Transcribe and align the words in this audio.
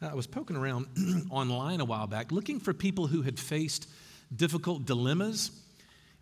I 0.00 0.14
was 0.14 0.28
poking 0.28 0.56
around 0.56 0.86
online 1.30 1.80
a 1.80 1.84
while 1.84 2.06
back 2.06 2.30
looking 2.30 2.60
for 2.60 2.72
people 2.72 3.08
who 3.08 3.22
had 3.22 3.38
faced 3.38 3.88
difficult 4.34 4.84
dilemmas. 4.84 5.50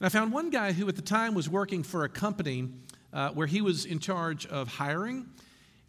And 0.01 0.07
I 0.07 0.09
found 0.09 0.33
one 0.33 0.49
guy 0.49 0.73
who 0.73 0.89
at 0.89 0.97
the 0.97 1.03
time 1.03 1.35
was 1.35 1.49
working 1.49 1.83
for 1.83 2.05
a 2.05 2.09
company 2.09 2.71
uh, 3.13 3.31
where 3.31 3.47
he 3.47 3.61
was 3.61 3.85
in 3.85 3.99
charge 3.99 4.47
of 4.47 4.69
hiring. 4.69 5.27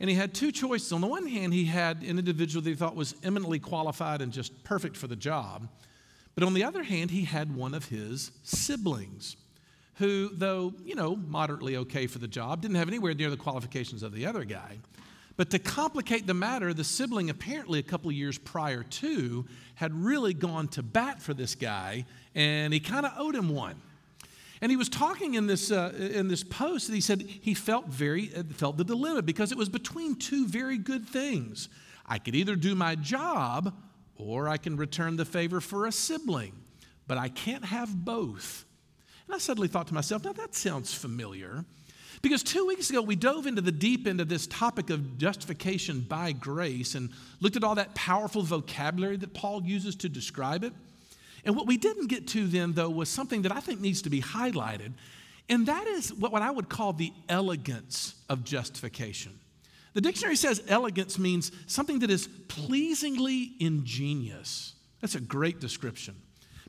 And 0.02 0.10
he 0.10 0.18
had 0.18 0.34
two 0.34 0.52
choices. 0.52 0.92
On 0.92 1.00
the 1.00 1.08
one 1.08 1.28
hand, 1.28 1.54
he 1.54 1.64
had 1.64 2.02
an 2.02 2.20
individual 2.20 2.62
that 2.62 2.70
he 2.70 2.76
thought 2.76 2.96
was 2.96 3.16
eminently 3.24 3.58
qualified 3.58 4.22
and 4.22 4.34
just 4.34 4.64
perfect 4.66 4.98
for 4.98 5.08
the 5.08 5.16
job. 5.16 5.70
But 6.36 6.44
on 6.44 6.54
the 6.54 6.66
other 6.66 6.84
hand, 6.84 7.12
he 7.12 7.24
had 7.24 7.56
one 7.56 7.74
of 7.74 7.86
his 7.86 8.32
siblings 8.44 9.38
who, 9.96 10.30
though, 10.34 10.74
you 10.84 10.94
know, 10.94 11.16
moderately 11.16 11.78
okay 11.78 12.06
for 12.06 12.20
the 12.20 12.28
job, 12.28 12.62
didn't 12.62 12.76
have 12.76 12.90
anywhere 12.90 13.14
near 13.14 13.30
the 13.30 13.38
qualifications 13.38 14.04
of 14.04 14.14
the 14.14 14.26
other 14.26 14.44
guy. 14.44 14.78
But 15.38 15.52
to 15.52 15.60
complicate 15.60 16.26
the 16.26 16.34
matter, 16.34 16.74
the 16.74 16.84
sibling 16.84 17.30
apparently 17.30 17.78
a 17.78 17.84
couple 17.84 18.10
of 18.10 18.16
years 18.16 18.40
prior 18.40 18.84
to 18.84 19.46
had 19.76 19.94
really 19.94 20.34
gone 20.34 20.68
to 20.70 20.84
bat 20.84 21.22
for 21.22 21.36
this 21.36 21.54
guy, 21.54 22.06
and 22.34 22.74
he 22.74 22.80
kind 22.80 23.06
of 23.06 23.14
owed 23.18 23.36
him 23.36 23.50
one. 23.50 23.80
And 24.62 24.72
he 24.72 24.76
was 24.76 24.90
talking 24.90 25.36
in 25.36 25.46
this, 25.46 25.72
uh, 25.72 25.94
in 25.96 26.28
this 26.28 26.44
post, 26.44 26.88
and 26.88 26.96
he 26.96 27.02
said 27.02 27.22
he 27.22 27.54
felt, 27.54 27.86
very, 27.86 28.32
uh, 28.36 28.42
felt 28.54 28.78
the 28.78 28.84
dilemma 28.84 29.22
because 29.22 29.52
it 29.52 29.58
was 29.58 29.70
between 29.70 30.16
two 30.16 30.48
very 30.48 30.80
good 30.80 31.08
things. 31.08 31.70
I 32.08 32.18
could 32.18 32.34
either 32.34 32.56
do 32.56 32.74
my 32.74 32.96
job 32.96 33.76
or 34.16 34.50
I 34.50 34.58
can 34.58 34.76
return 34.76 35.16
the 35.16 35.26
favor 35.26 35.62
for 35.62 35.86
a 35.86 35.92
sibling, 35.92 36.54
but 37.06 37.20
I 37.20 37.30
can't 37.30 37.66
have 37.66 38.04
both. 38.04 38.66
And 39.28 39.36
I 39.36 39.38
suddenly 39.38 39.68
thought 39.68 39.88
to 39.90 39.94
myself, 39.94 40.24
now 40.24 40.34
that 40.34 40.56
sounds 40.56 40.92
familiar. 40.92 41.64
Because 42.22 42.44
two 42.44 42.66
weeks 42.66 42.90
ago, 42.90 43.02
we 43.02 43.16
dove 43.16 43.46
into 43.46 43.62
the 43.62 43.72
deep 43.72 44.08
end 44.08 44.20
of 44.20 44.28
this 44.28 44.48
topic 44.48 44.90
of 44.90 45.18
justification 45.18 46.02
by 46.02 46.32
grace 46.32 46.96
and 46.96 47.10
looked 47.40 47.56
at 47.56 47.64
all 47.64 47.76
that 47.76 47.94
powerful 47.96 48.42
vocabulary 48.42 49.18
that 49.18 49.34
Paul 49.34 49.64
uses 49.64 49.96
to 49.98 50.10
describe 50.10 50.64
it. 50.64 50.74
And 51.46 51.56
what 51.56 51.68
we 51.68 51.78
didn't 51.78 52.08
get 52.08 52.28
to 52.30 52.48
then, 52.48 52.74
though, 52.74 52.90
was 52.90 53.08
something 53.10 53.44
that 53.44 53.52
I 53.52 53.60
think 53.60 53.80
needs 53.80 54.02
to 54.02 54.10
be 54.10 54.22
highlighted, 54.22 54.94
and 55.48 55.66
that 55.68 55.88
is 55.88 56.14
what, 56.14 56.32
what 56.32 56.42
I 56.42 56.52
would 56.52 56.70
call 56.70 56.94
the 56.94 57.14
elegance 57.30 58.16
of 58.30 58.44
justification. 58.44 59.40
The 59.94 60.02
dictionary 60.02 60.36
says 60.36 60.62
elegance 60.68 61.18
means 61.18 61.52
something 61.66 62.00
that 62.00 62.12
is 62.12 62.28
pleasingly 62.48 63.54
ingenious. 63.60 64.74
That's 65.02 65.16
a 65.16 65.22
great 65.22 65.60
description. 65.60 66.16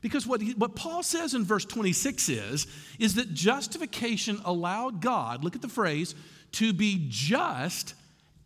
Because 0.01 0.25
what, 0.25 0.41
he, 0.41 0.53
what 0.53 0.75
Paul 0.75 1.03
says 1.03 1.33
in 1.33 1.43
verse 1.43 1.65
26 1.65 2.29
is, 2.29 2.67
is 2.99 3.15
that 3.15 3.33
justification 3.33 4.39
allowed 4.45 5.01
God, 5.01 5.43
look 5.43 5.55
at 5.55 5.61
the 5.61 5.67
phrase, 5.67 6.15
to 6.53 6.73
be 6.73 7.07
just 7.09 7.95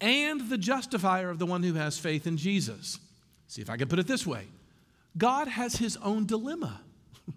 and 0.01 0.49
the 0.49 0.57
justifier 0.57 1.29
of 1.29 1.39
the 1.39 1.45
one 1.45 1.63
who 1.63 1.73
has 1.75 1.97
faith 1.97 2.27
in 2.27 2.37
Jesus. 2.37 2.99
See 3.47 3.61
if 3.61 3.69
I 3.69 3.77
can 3.77 3.87
put 3.87 3.99
it 3.99 4.07
this 4.07 4.25
way 4.25 4.47
God 5.17 5.47
has 5.47 5.75
his 5.75 5.97
own 5.97 6.25
dilemma. 6.25 6.81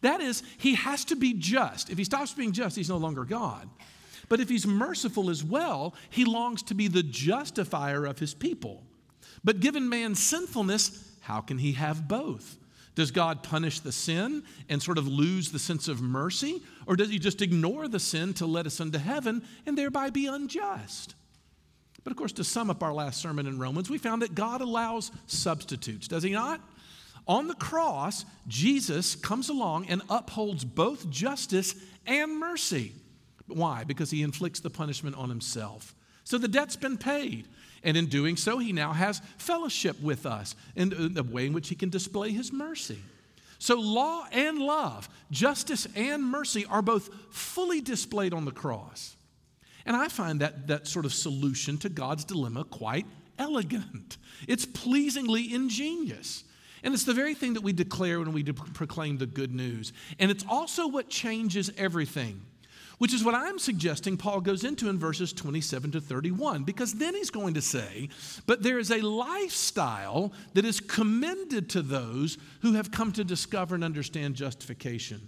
that 0.00 0.20
is, 0.20 0.42
he 0.58 0.74
has 0.74 1.04
to 1.06 1.16
be 1.16 1.34
just. 1.34 1.90
If 1.90 1.98
he 1.98 2.04
stops 2.04 2.32
being 2.32 2.52
just, 2.52 2.76
he's 2.76 2.88
no 2.88 2.96
longer 2.96 3.24
God. 3.24 3.68
But 4.28 4.40
if 4.40 4.48
he's 4.48 4.66
merciful 4.66 5.30
as 5.30 5.44
well, 5.44 5.94
he 6.10 6.24
longs 6.24 6.62
to 6.64 6.74
be 6.74 6.88
the 6.88 7.02
justifier 7.02 8.06
of 8.06 8.18
his 8.18 8.34
people. 8.34 8.82
But 9.44 9.60
given 9.60 9.88
man's 9.88 10.20
sinfulness, 10.20 11.12
how 11.20 11.40
can 11.40 11.58
he 11.58 11.72
have 11.72 12.08
both? 12.08 12.56
Does 12.96 13.12
God 13.12 13.42
punish 13.42 13.80
the 13.80 13.92
sin 13.92 14.42
and 14.68 14.82
sort 14.82 14.98
of 14.98 15.06
lose 15.06 15.52
the 15.52 15.58
sense 15.58 15.86
of 15.86 16.00
mercy? 16.00 16.62
Or 16.86 16.96
does 16.96 17.10
he 17.10 17.18
just 17.18 17.42
ignore 17.42 17.86
the 17.86 18.00
sin 18.00 18.34
to 18.34 18.46
let 18.46 18.66
us 18.66 18.80
into 18.80 18.98
heaven 18.98 19.44
and 19.66 19.78
thereby 19.78 20.10
be 20.10 20.26
unjust? 20.26 21.14
But 22.02 22.10
of 22.10 22.16
course, 22.16 22.32
to 22.32 22.44
sum 22.44 22.70
up 22.70 22.82
our 22.82 22.94
last 22.94 23.20
sermon 23.20 23.46
in 23.46 23.58
Romans, 23.58 23.90
we 23.90 23.98
found 23.98 24.22
that 24.22 24.34
God 24.34 24.62
allows 24.62 25.12
substitutes, 25.26 26.08
does 26.08 26.22
he 26.22 26.30
not? 26.30 26.60
On 27.28 27.48
the 27.48 27.54
cross, 27.54 28.24
Jesus 28.48 29.14
comes 29.14 29.50
along 29.50 29.86
and 29.86 30.00
upholds 30.08 30.64
both 30.64 31.10
justice 31.10 31.74
and 32.06 32.38
mercy. 32.38 32.92
Why? 33.46 33.84
Because 33.84 34.10
he 34.10 34.22
inflicts 34.22 34.60
the 34.60 34.70
punishment 34.70 35.16
on 35.16 35.28
himself. 35.28 35.94
So 36.24 36.38
the 36.38 36.48
debt's 36.48 36.76
been 36.76 36.96
paid. 36.96 37.46
And 37.86 37.96
in 37.96 38.06
doing 38.06 38.36
so, 38.36 38.58
he 38.58 38.72
now 38.72 38.92
has 38.92 39.22
fellowship 39.38 39.98
with 40.02 40.26
us 40.26 40.56
in 40.74 41.14
the 41.14 41.22
way 41.22 41.46
in 41.46 41.52
which 41.52 41.68
he 41.68 41.76
can 41.76 41.88
display 41.88 42.32
his 42.32 42.52
mercy. 42.52 42.98
So, 43.60 43.80
law 43.80 44.26
and 44.32 44.58
love, 44.58 45.08
justice 45.30 45.86
and 45.94 46.24
mercy 46.24 46.66
are 46.66 46.82
both 46.82 47.08
fully 47.30 47.80
displayed 47.80 48.34
on 48.34 48.44
the 48.44 48.50
cross. 48.50 49.14
And 49.86 49.94
I 49.94 50.08
find 50.08 50.40
that, 50.40 50.66
that 50.66 50.88
sort 50.88 51.04
of 51.04 51.14
solution 51.14 51.78
to 51.78 51.88
God's 51.88 52.24
dilemma 52.24 52.64
quite 52.64 53.06
elegant. 53.38 54.18
It's 54.48 54.66
pleasingly 54.66 55.54
ingenious. 55.54 56.42
And 56.82 56.92
it's 56.92 57.04
the 57.04 57.14
very 57.14 57.34
thing 57.34 57.54
that 57.54 57.62
we 57.62 57.72
declare 57.72 58.18
when 58.18 58.32
we 58.32 58.42
de- 58.42 58.52
proclaim 58.52 59.16
the 59.16 59.26
good 59.26 59.54
news. 59.54 59.92
And 60.18 60.28
it's 60.28 60.44
also 60.48 60.88
what 60.88 61.08
changes 61.08 61.70
everything 61.78 62.42
which 62.98 63.12
is 63.12 63.22
what 63.24 63.34
I'm 63.34 63.58
suggesting 63.58 64.16
Paul 64.16 64.40
goes 64.40 64.64
into 64.64 64.88
in 64.88 64.98
verses 64.98 65.32
27 65.32 65.92
to 65.92 66.00
31, 66.00 66.64
because 66.64 66.94
then 66.94 67.14
he's 67.14 67.30
going 67.30 67.54
to 67.54 67.62
say, 67.62 68.08
But 68.46 68.62
there 68.62 68.78
is 68.78 68.90
a 68.90 69.02
lifestyle 69.02 70.32
that 70.54 70.64
is 70.64 70.80
commended 70.80 71.68
to 71.70 71.82
those 71.82 72.38
who 72.62 72.72
have 72.74 72.90
come 72.90 73.12
to 73.12 73.24
discover 73.24 73.74
and 73.74 73.84
understand 73.84 74.34
justification. 74.34 75.20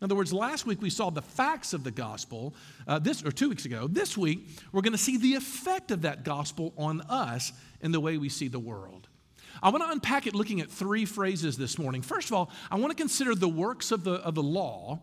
In 0.00 0.04
other 0.04 0.14
words, 0.14 0.32
last 0.32 0.66
week 0.66 0.82
we 0.82 0.90
saw 0.90 1.10
the 1.10 1.22
facts 1.22 1.72
of 1.72 1.82
the 1.82 1.90
gospel, 1.90 2.54
uh, 2.86 2.98
this 2.98 3.24
or 3.24 3.32
two 3.32 3.48
weeks 3.48 3.64
ago. 3.64 3.88
This 3.88 4.16
week 4.16 4.46
we're 4.70 4.82
going 4.82 4.92
to 4.92 4.98
see 4.98 5.16
the 5.16 5.34
effect 5.34 5.90
of 5.90 6.02
that 6.02 6.22
gospel 6.22 6.74
on 6.76 7.00
us 7.02 7.52
in 7.80 7.92
the 7.92 8.00
way 8.00 8.18
we 8.18 8.28
see 8.28 8.48
the 8.48 8.58
world. 8.58 9.08
I 9.62 9.70
want 9.70 9.82
to 9.84 9.90
unpack 9.90 10.26
it 10.26 10.34
looking 10.34 10.60
at 10.60 10.70
three 10.70 11.06
phrases 11.06 11.56
this 11.56 11.78
morning. 11.78 12.02
First 12.02 12.28
of 12.28 12.34
all, 12.34 12.50
I 12.70 12.76
want 12.76 12.90
to 12.90 12.96
consider 12.96 13.34
the 13.34 13.48
works 13.48 13.90
of 13.90 14.04
the, 14.04 14.14
of 14.16 14.34
the 14.34 14.42
law 14.42 15.00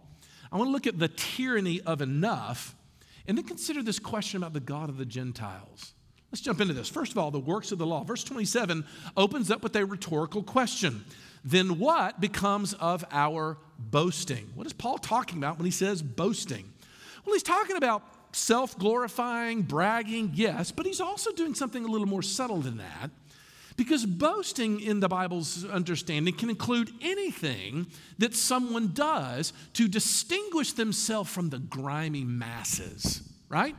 I 0.53 0.57
want 0.57 0.67
to 0.67 0.71
look 0.71 0.85
at 0.85 0.99
the 0.99 1.07
tyranny 1.07 1.81
of 1.81 2.01
enough 2.01 2.75
and 3.27 3.35
then 3.35 3.45
consider 3.45 3.81
this 3.81 3.97
question 3.97 4.37
about 4.37 4.53
the 4.53 4.59
God 4.59 4.87
of 4.87 4.97
the 4.97 5.05
Gentiles. 5.05 5.93
Let's 6.31 6.41
jump 6.41 6.61
into 6.61 6.73
this. 6.73 6.89
First 6.89 7.11
of 7.11 7.17
all, 7.17 7.31
the 7.31 7.39
works 7.39 7.71
of 7.71 7.79
the 7.79 7.87
law. 7.87 8.03
Verse 8.03 8.23
27 8.23 8.85
opens 9.17 9.49
up 9.49 9.63
with 9.63 9.75
a 9.75 9.85
rhetorical 9.85 10.43
question. 10.43 11.05
Then 11.43 11.79
what 11.79 12.21
becomes 12.21 12.73
of 12.75 13.03
our 13.11 13.57
boasting? 13.79 14.51
What 14.53 14.67
is 14.67 14.73
Paul 14.73 14.99
talking 14.99 15.39
about 15.39 15.57
when 15.57 15.65
he 15.65 15.71
says 15.71 16.03
boasting? 16.03 16.71
Well, 17.25 17.33
he's 17.33 17.43
talking 17.43 17.75
about 17.75 18.03
self 18.35 18.77
glorifying, 18.77 19.63
bragging, 19.63 20.31
yes, 20.33 20.71
but 20.71 20.85
he's 20.85 21.01
also 21.01 21.31
doing 21.31 21.55
something 21.55 21.83
a 21.83 21.87
little 21.87 22.07
more 22.07 22.21
subtle 22.21 22.61
than 22.61 22.77
that. 22.77 23.09
Because 23.75 24.05
boasting 24.05 24.79
in 24.81 24.99
the 24.99 25.07
Bible's 25.07 25.65
understanding 25.65 26.35
can 26.35 26.49
include 26.49 26.91
anything 27.01 27.87
that 28.19 28.35
someone 28.35 28.93
does 28.93 29.53
to 29.73 29.87
distinguish 29.87 30.73
themselves 30.73 31.31
from 31.31 31.49
the 31.49 31.59
grimy 31.59 32.23
masses, 32.23 33.27
right? 33.49 33.75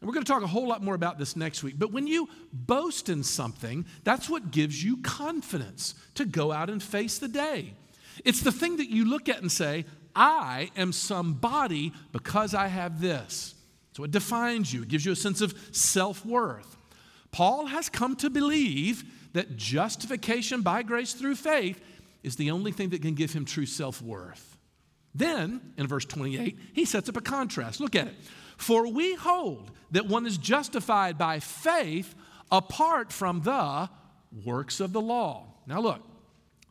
And 0.00 0.08
we're 0.08 0.14
going 0.14 0.24
to 0.24 0.32
talk 0.32 0.42
a 0.42 0.48
whole 0.48 0.66
lot 0.66 0.82
more 0.82 0.94
about 0.94 1.18
this 1.18 1.36
next 1.36 1.62
week. 1.62 1.74
But 1.78 1.92
when 1.92 2.06
you 2.06 2.28
boast 2.52 3.08
in 3.08 3.22
something, 3.22 3.84
that's 4.02 4.28
what 4.28 4.50
gives 4.50 4.82
you 4.82 4.96
confidence 4.98 5.94
to 6.14 6.24
go 6.24 6.50
out 6.52 6.70
and 6.70 6.82
face 6.82 7.18
the 7.18 7.28
day. 7.28 7.74
It's 8.24 8.40
the 8.40 8.52
thing 8.52 8.78
that 8.78 8.90
you 8.90 9.04
look 9.04 9.28
at 9.28 9.40
and 9.40 9.52
say, 9.52 9.84
I 10.16 10.70
am 10.76 10.92
somebody 10.92 11.92
because 12.12 12.54
I 12.54 12.66
have 12.66 13.00
this. 13.00 13.54
So 13.92 14.04
it 14.04 14.10
defines 14.10 14.72
you, 14.72 14.82
it 14.82 14.88
gives 14.88 15.04
you 15.04 15.12
a 15.12 15.16
sense 15.16 15.40
of 15.40 15.54
self 15.72 16.24
worth. 16.24 16.76
Paul 17.32 17.66
has 17.66 17.88
come 17.88 18.16
to 18.16 18.30
believe 18.30 19.04
that 19.32 19.56
justification 19.56 20.62
by 20.62 20.82
grace 20.82 21.12
through 21.12 21.36
faith 21.36 21.80
is 22.22 22.36
the 22.36 22.50
only 22.50 22.72
thing 22.72 22.90
that 22.90 23.02
can 23.02 23.14
give 23.14 23.32
him 23.32 23.44
true 23.44 23.66
self 23.66 24.02
worth. 24.02 24.58
Then, 25.14 25.72
in 25.76 25.86
verse 25.86 26.04
28, 26.04 26.58
he 26.72 26.84
sets 26.84 27.08
up 27.08 27.16
a 27.16 27.20
contrast. 27.20 27.80
Look 27.80 27.96
at 27.96 28.06
it. 28.06 28.14
For 28.56 28.86
we 28.86 29.14
hold 29.14 29.70
that 29.90 30.06
one 30.06 30.26
is 30.26 30.38
justified 30.38 31.18
by 31.18 31.40
faith 31.40 32.14
apart 32.52 33.12
from 33.12 33.40
the 33.40 33.88
works 34.44 34.80
of 34.80 34.92
the 34.92 35.00
law. 35.00 35.46
Now, 35.66 35.80
look, 35.80 36.02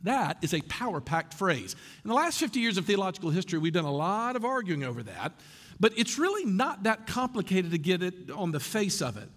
that 0.03 0.37
is 0.41 0.53
a 0.53 0.61
power 0.61 1.01
packed 1.01 1.33
phrase. 1.33 1.75
In 2.03 2.09
the 2.09 2.13
last 2.13 2.39
50 2.39 2.59
years 2.59 2.77
of 2.77 2.85
theological 2.85 3.31
history, 3.31 3.59
we've 3.59 3.73
done 3.73 3.85
a 3.85 3.91
lot 3.91 4.35
of 4.35 4.45
arguing 4.45 4.83
over 4.83 5.03
that, 5.03 5.33
but 5.79 5.93
it's 5.97 6.17
really 6.17 6.45
not 6.45 6.83
that 6.83 7.07
complicated 7.07 7.71
to 7.71 7.77
get 7.77 8.03
it 8.03 8.29
on 8.31 8.51
the 8.51 8.59
face 8.59 9.01
of 9.01 9.17
it. 9.17 9.29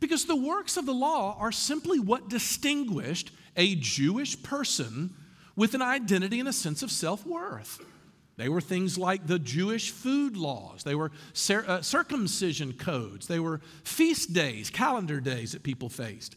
Because 0.00 0.24
the 0.24 0.36
works 0.36 0.76
of 0.76 0.86
the 0.86 0.94
law 0.94 1.36
are 1.38 1.52
simply 1.52 1.98
what 1.98 2.28
distinguished 2.28 3.30
a 3.56 3.74
Jewish 3.76 4.42
person 4.42 5.14
with 5.56 5.74
an 5.74 5.82
identity 5.82 6.40
and 6.40 6.48
a 6.48 6.52
sense 6.52 6.82
of 6.82 6.90
self 6.90 7.26
worth. 7.26 7.80
They 8.36 8.48
were 8.48 8.60
things 8.60 8.98
like 8.98 9.26
the 9.26 9.38
Jewish 9.38 9.90
food 9.90 10.36
laws, 10.36 10.82
they 10.82 10.94
were 10.94 11.12
uh, 11.48 11.82
circumcision 11.82 12.72
codes, 12.72 13.28
they 13.28 13.38
were 13.38 13.60
feast 13.84 14.32
days, 14.32 14.70
calendar 14.70 15.20
days 15.20 15.52
that 15.52 15.62
people 15.62 15.88
faced. 15.88 16.36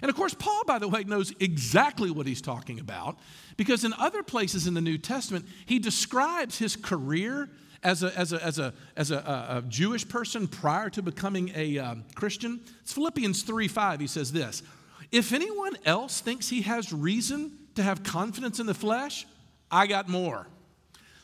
And 0.00 0.08
of 0.08 0.16
course, 0.16 0.34
Paul, 0.34 0.62
by 0.66 0.78
the 0.78 0.88
way, 0.88 1.04
knows 1.04 1.32
exactly 1.38 2.10
what 2.10 2.26
he's 2.26 2.42
talking 2.42 2.80
about 2.80 3.18
because 3.56 3.84
in 3.84 3.92
other 3.94 4.22
places 4.22 4.66
in 4.66 4.74
the 4.74 4.80
New 4.80 4.98
Testament, 4.98 5.46
he 5.66 5.78
describes 5.78 6.58
his 6.58 6.76
career 6.76 7.50
as 7.82 8.02
a, 8.02 8.16
as 8.18 8.32
a, 8.32 8.42
as 8.44 8.58
a, 8.58 8.72
as 8.96 9.10
a, 9.10 9.16
a 9.16 9.62
Jewish 9.68 10.08
person 10.08 10.46
prior 10.46 10.90
to 10.90 11.02
becoming 11.02 11.52
a 11.54 11.78
um, 11.78 12.04
Christian? 12.14 12.60
It's 12.82 12.92
Philippians 12.92 13.42
3 13.42 13.68
5. 13.68 14.00
He 14.00 14.06
says 14.06 14.32
this 14.32 14.62
If 15.10 15.32
anyone 15.32 15.76
else 15.84 16.20
thinks 16.20 16.48
he 16.48 16.62
has 16.62 16.92
reason 16.92 17.58
to 17.74 17.82
have 17.82 18.02
confidence 18.02 18.60
in 18.60 18.66
the 18.66 18.74
flesh, 18.74 19.26
I 19.70 19.86
got 19.86 20.08
more. 20.08 20.46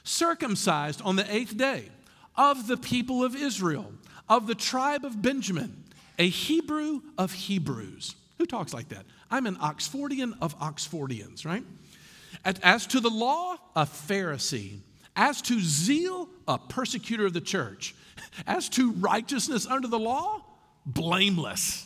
Circumcised 0.04 1.02
on 1.02 1.16
the 1.16 1.34
eighth 1.34 1.56
day 1.56 1.88
of 2.36 2.66
the 2.66 2.76
people 2.76 3.24
of 3.24 3.36
Israel, 3.36 3.92
of 4.28 4.46
the 4.46 4.54
tribe 4.54 5.04
of 5.04 5.20
Benjamin, 5.20 5.84
a 6.18 6.28
Hebrew 6.28 7.00
of 7.18 7.32
Hebrews. 7.32 8.14
Who 8.38 8.46
talks 8.46 8.72
like 8.72 8.88
that? 8.88 9.04
I'm 9.30 9.46
an 9.46 9.56
Oxfordian 9.56 10.32
of 10.40 10.58
Oxfordians, 10.58 11.44
right? 11.44 11.64
As 12.44 12.86
to 12.88 13.00
the 13.00 13.10
law, 13.10 13.56
a 13.76 13.84
Pharisee. 13.84 14.78
As 15.18 15.42
to 15.42 15.60
zeal, 15.60 16.28
a 16.46 16.58
persecutor 16.58 17.26
of 17.26 17.32
the 17.32 17.40
church. 17.40 17.94
As 18.46 18.68
to 18.70 18.92
righteousness 18.92 19.66
under 19.66 19.88
the 19.88 19.98
law, 19.98 20.44
blameless. 20.86 21.84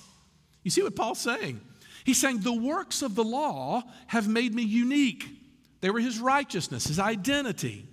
You 0.62 0.70
see 0.70 0.82
what 0.82 0.94
Paul's 0.94 1.18
saying? 1.18 1.62
He's 2.04 2.20
saying, 2.20 2.40
The 2.40 2.52
works 2.52 3.00
of 3.00 3.14
the 3.14 3.24
law 3.24 3.84
have 4.08 4.28
made 4.28 4.54
me 4.54 4.62
unique. 4.62 5.24
They 5.80 5.88
were 5.88 6.00
his 6.00 6.20
righteousness, 6.20 6.86
his 6.86 6.98
identity. 6.98 7.88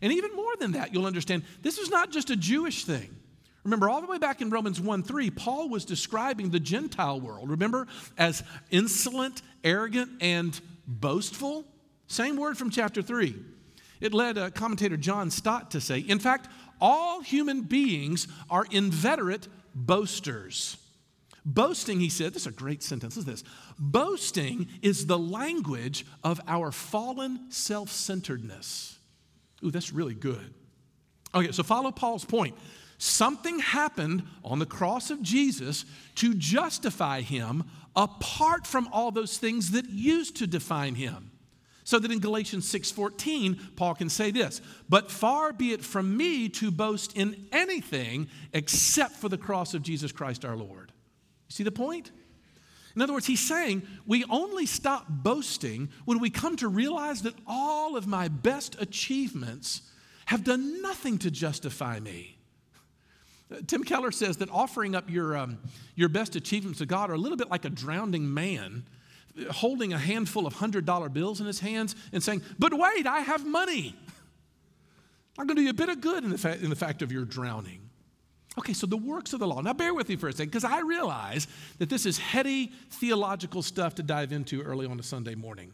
And 0.00 0.12
even 0.12 0.36
more 0.36 0.54
than 0.60 0.72
that, 0.72 0.94
you'll 0.94 1.06
understand 1.06 1.42
this 1.60 1.78
is 1.78 1.90
not 1.90 2.12
just 2.12 2.30
a 2.30 2.36
Jewish 2.36 2.84
thing. 2.84 3.14
Remember, 3.64 3.88
all 3.88 4.00
the 4.00 4.06
way 4.06 4.18
back 4.18 4.40
in 4.40 4.48
Romans 4.48 4.80
1 4.80 5.02
3, 5.02 5.30
Paul 5.30 5.68
was 5.68 5.84
describing 5.84 6.50
the 6.50 6.60
Gentile 6.60 7.20
world, 7.20 7.50
remember, 7.50 7.88
as 8.16 8.44
insolent, 8.70 9.42
arrogant, 9.64 10.10
and 10.20 10.58
boastful. 10.86 11.64
Same 12.06 12.36
word 12.36 12.56
from 12.56 12.70
chapter 12.70 13.02
3. 13.02 13.34
It 14.00 14.14
led 14.14 14.38
uh, 14.38 14.50
commentator 14.50 14.96
John 14.96 15.30
Stott 15.30 15.70
to 15.72 15.80
say, 15.80 15.98
in 15.98 16.18
fact, 16.18 16.48
all 16.80 17.20
human 17.20 17.62
beings 17.62 18.28
are 18.48 18.66
inveterate 18.70 19.48
boasters. 19.74 20.76
Boasting, 21.44 21.98
he 21.98 22.08
said, 22.08 22.34
this 22.34 22.42
is 22.42 22.48
a 22.48 22.52
great 22.52 22.82
sentence, 22.82 23.16
is 23.16 23.24
this. 23.24 23.42
Boasting 23.78 24.68
is 24.82 25.06
the 25.06 25.18
language 25.18 26.04
of 26.22 26.40
our 26.46 26.70
fallen 26.70 27.50
self 27.50 27.90
centeredness. 27.90 28.98
Ooh, 29.64 29.70
that's 29.70 29.92
really 29.92 30.14
good. 30.14 30.54
Okay, 31.34 31.52
so 31.52 31.62
follow 31.62 31.90
Paul's 31.90 32.24
point. 32.24 32.54
Something 32.98 33.60
happened 33.60 34.24
on 34.44 34.58
the 34.58 34.66
cross 34.66 35.10
of 35.10 35.22
Jesus 35.22 35.84
to 36.16 36.34
justify 36.34 37.20
him 37.20 37.64
apart 37.94 38.66
from 38.66 38.88
all 38.92 39.10
those 39.10 39.38
things 39.38 39.70
that 39.70 39.88
used 39.88 40.36
to 40.36 40.46
define 40.46 40.96
him. 40.96 41.30
So 41.88 41.98
that 41.98 42.12
in 42.12 42.18
Galatians 42.18 42.68
6:14, 42.68 43.58
Paul 43.74 43.94
can 43.94 44.10
say 44.10 44.30
this, 44.30 44.60
"But 44.90 45.10
far 45.10 45.54
be 45.54 45.72
it 45.72 45.82
from 45.82 46.18
me 46.18 46.50
to 46.50 46.70
boast 46.70 47.16
in 47.16 47.48
anything 47.50 48.28
except 48.52 49.16
for 49.16 49.30
the 49.30 49.38
cross 49.38 49.72
of 49.72 49.82
Jesus 49.82 50.12
Christ 50.12 50.44
our 50.44 50.54
Lord." 50.54 50.92
You 51.48 51.54
see 51.54 51.62
the 51.62 51.72
point? 51.72 52.10
In 52.94 53.00
other 53.00 53.14
words, 53.14 53.24
he's 53.24 53.40
saying 53.40 53.88
we 54.04 54.22
only 54.24 54.66
stop 54.66 55.06
boasting 55.08 55.88
when 56.04 56.18
we 56.18 56.28
come 56.28 56.56
to 56.56 56.68
realize 56.68 57.22
that 57.22 57.36
all 57.46 57.96
of 57.96 58.06
my 58.06 58.28
best 58.28 58.76
achievements 58.78 59.80
have 60.26 60.44
done 60.44 60.82
nothing 60.82 61.16
to 61.16 61.30
justify 61.30 62.00
me. 62.00 62.36
Tim 63.66 63.82
Keller 63.82 64.12
says 64.12 64.36
that 64.36 64.50
offering 64.50 64.94
up 64.94 65.08
your, 65.08 65.38
um, 65.38 65.58
your 65.94 66.10
best 66.10 66.36
achievements 66.36 66.80
to 66.80 66.86
God 66.86 67.08
are 67.08 67.14
a 67.14 67.18
little 67.18 67.38
bit 67.38 67.48
like 67.48 67.64
a 67.64 67.70
drowning 67.70 68.34
man 68.34 68.84
holding 69.50 69.92
a 69.92 69.98
handful 69.98 70.46
of 70.46 70.54
$100 70.54 71.12
bills 71.12 71.40
in 71.40 71.46
his 71.46 71.60
hands 71.60 71.94
and 72.12 72.22
saying, 72.22 72.42
But 72.58 72.74
wait, 72.74 73.06
I 73.06 73.20
have 73.20 73.46
money. 73.46 73.94
I'm 75.38 75.46
going 75.46 75.56
to 75.56 75.62
do 75.62 75.64
you 75.64 75.70
a 75.70 75.74
bit 75.74 75.88
of 75.88 76.00
good 76.00 76.24
in 76.24 76.30
the, 76.30 76.38
fa- 76.38 76.58
in 76.60 76.68
the 76.68 76.76
fact 76.76 77.00
of 77.02 77.12
your 77.12 77.24
drowning. 77.24 77.88
Okay, 78.58 78.72
so 78.72 78.86
the 78.86 78.96
works 78.96 79.32
of 79.32 79.38
the 79.38 79.46
law. 79.46 79.60
Now, 79.60 79.72
bear 79.72 79.94
with 79.94 80.08
me 80.08 80.16
for 80.16 80.28
a 80.28 80.32
second, 80.32 80.50
because 80.50 80.64
I 80.64 80.80
realize 80.80 81.46
that 81.78 81.88
this 81.88 82.06
is 82.06 82.18
heady 82.18 82.72
theological 82.90 83.62
stuff 83.62 83.94
to 83.96 84.02
dive 84.02 84.32
into 84.32 84.62
early 84.62 84.86
on 84.86 84.98
a 84.98 85.02
Sunday 85.02 85.36
morning. 85.36 85.72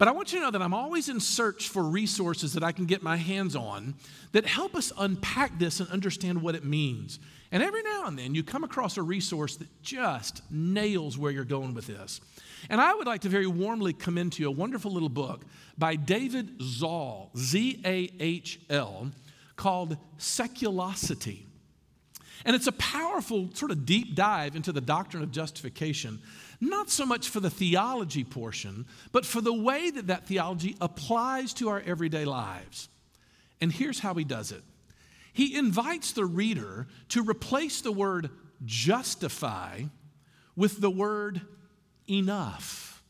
But 0.00 0.08
I 0.08 0.12
want 0.12 0.32
you 0.32 0.38
to 0.38 0.46
know 0.46 0.50
that 0.50 0.62
I'm 0.62 0.72
always 0.72 1.10
in 1.10 1.20
search 1.20 1.68
for 1.68 1.82
resources 1.82 2.54
that 2.54 2.64
I 2.64 2.72
can 2.72 2.86
get 2.86 3.02
my 3.02 3.18
hands 3.18 3.54
on 3.54 3.96
that 4.32 4.46
help 4.46 4.74
us 4.74 4.94
unpack 4.96 5.58
this 5.58 5.78
and 5.78 5.90
understand 5.90 6.40
what 6.40 6.54
it 6.54 6.64
means. 6.64 7.18
And 7.52 7.62
every 7.62 7.82
now 7.82 8.06
and 8.06 8.18
then 8.18 8.34
you 8.34 8.42
come 8.42 8.64
across 8.64 8.96
a 8.96 9.02
resource 9.02 9.56
that 9.56 9.68
just 9.82 10.40
nails 10.50 11.18
where 11.18 11.30
you're 11.30 11.44
going 11.44 11.74
with 11.74 11.86
this. 11.86 12.22
And 12.70 12.80
I 12.80 12.94
would 12.94 13.06
like 13.06 13.20
to 13.20 13.28
very 13.28 13.46
warmly 13.46 13.92
commend 13.92 14.32
to 14.32 14.42
you 14.42 14.48
a 14.48 14.52
wonderful 14.52 14.90
little 14.90 15.10
book 15.10 15.44
by 15.76 15.96
David 15.96 16.62
Zahl, 16.62 17.30
Z 17.36 17.82
A 17.84 18.10
H 18.20 18.58
L, 18.70 19.10
called 19.54 19.98
Seculosity. 20.16 21.42
And 22.46 22.56
it's 22.56 22.66
a 22.66 22.72
powerful, 22.72 23.50
sort 23.52 23.70
of 23.70 23.84
deep 23.84 24.14
dive 24.14 24.56
into 24.56 24.72
the 24.72 24.80
doctrine 24.80 25.22
of 25.22 25.30
justification, 25.30 26.22
not 26.60 26.90
so 26.90 27.06
much 27.06 27.28
for 27.28 27.40
the 27.40 27.50
theology 27.50 28.24
portion, 28.24 28.86
but 29.12 29.24
for 29.24 29.40
the 29.40 29.54
way 29.54 29.90
that 29.90 30.08
that 30.08 30.26
theology 30.26 30.76
applies 30.80 31.54
to 31.54 31.68
our 31.68 31.82
everyday 31.86 32.24
lives. 32.24 32.88
And 33.60 33.72
here's 33.72 34.00
how 34.00 34.14
he 34.14 34.24
does 34.24 34.52
it 34.52 34.62
he 35.32 35.56
invites 35.56 36.12
the 36.12 36.24
reader 36.24 36.86
to 37.10 37.22
replace 37.22 37.80
the 37.80 37.92
word 37.92 38.30
justify 38.64 39.82
with 40.56 40.80
the 40.80 40.90
word 40.90 41.40
enough. 42.08 43.02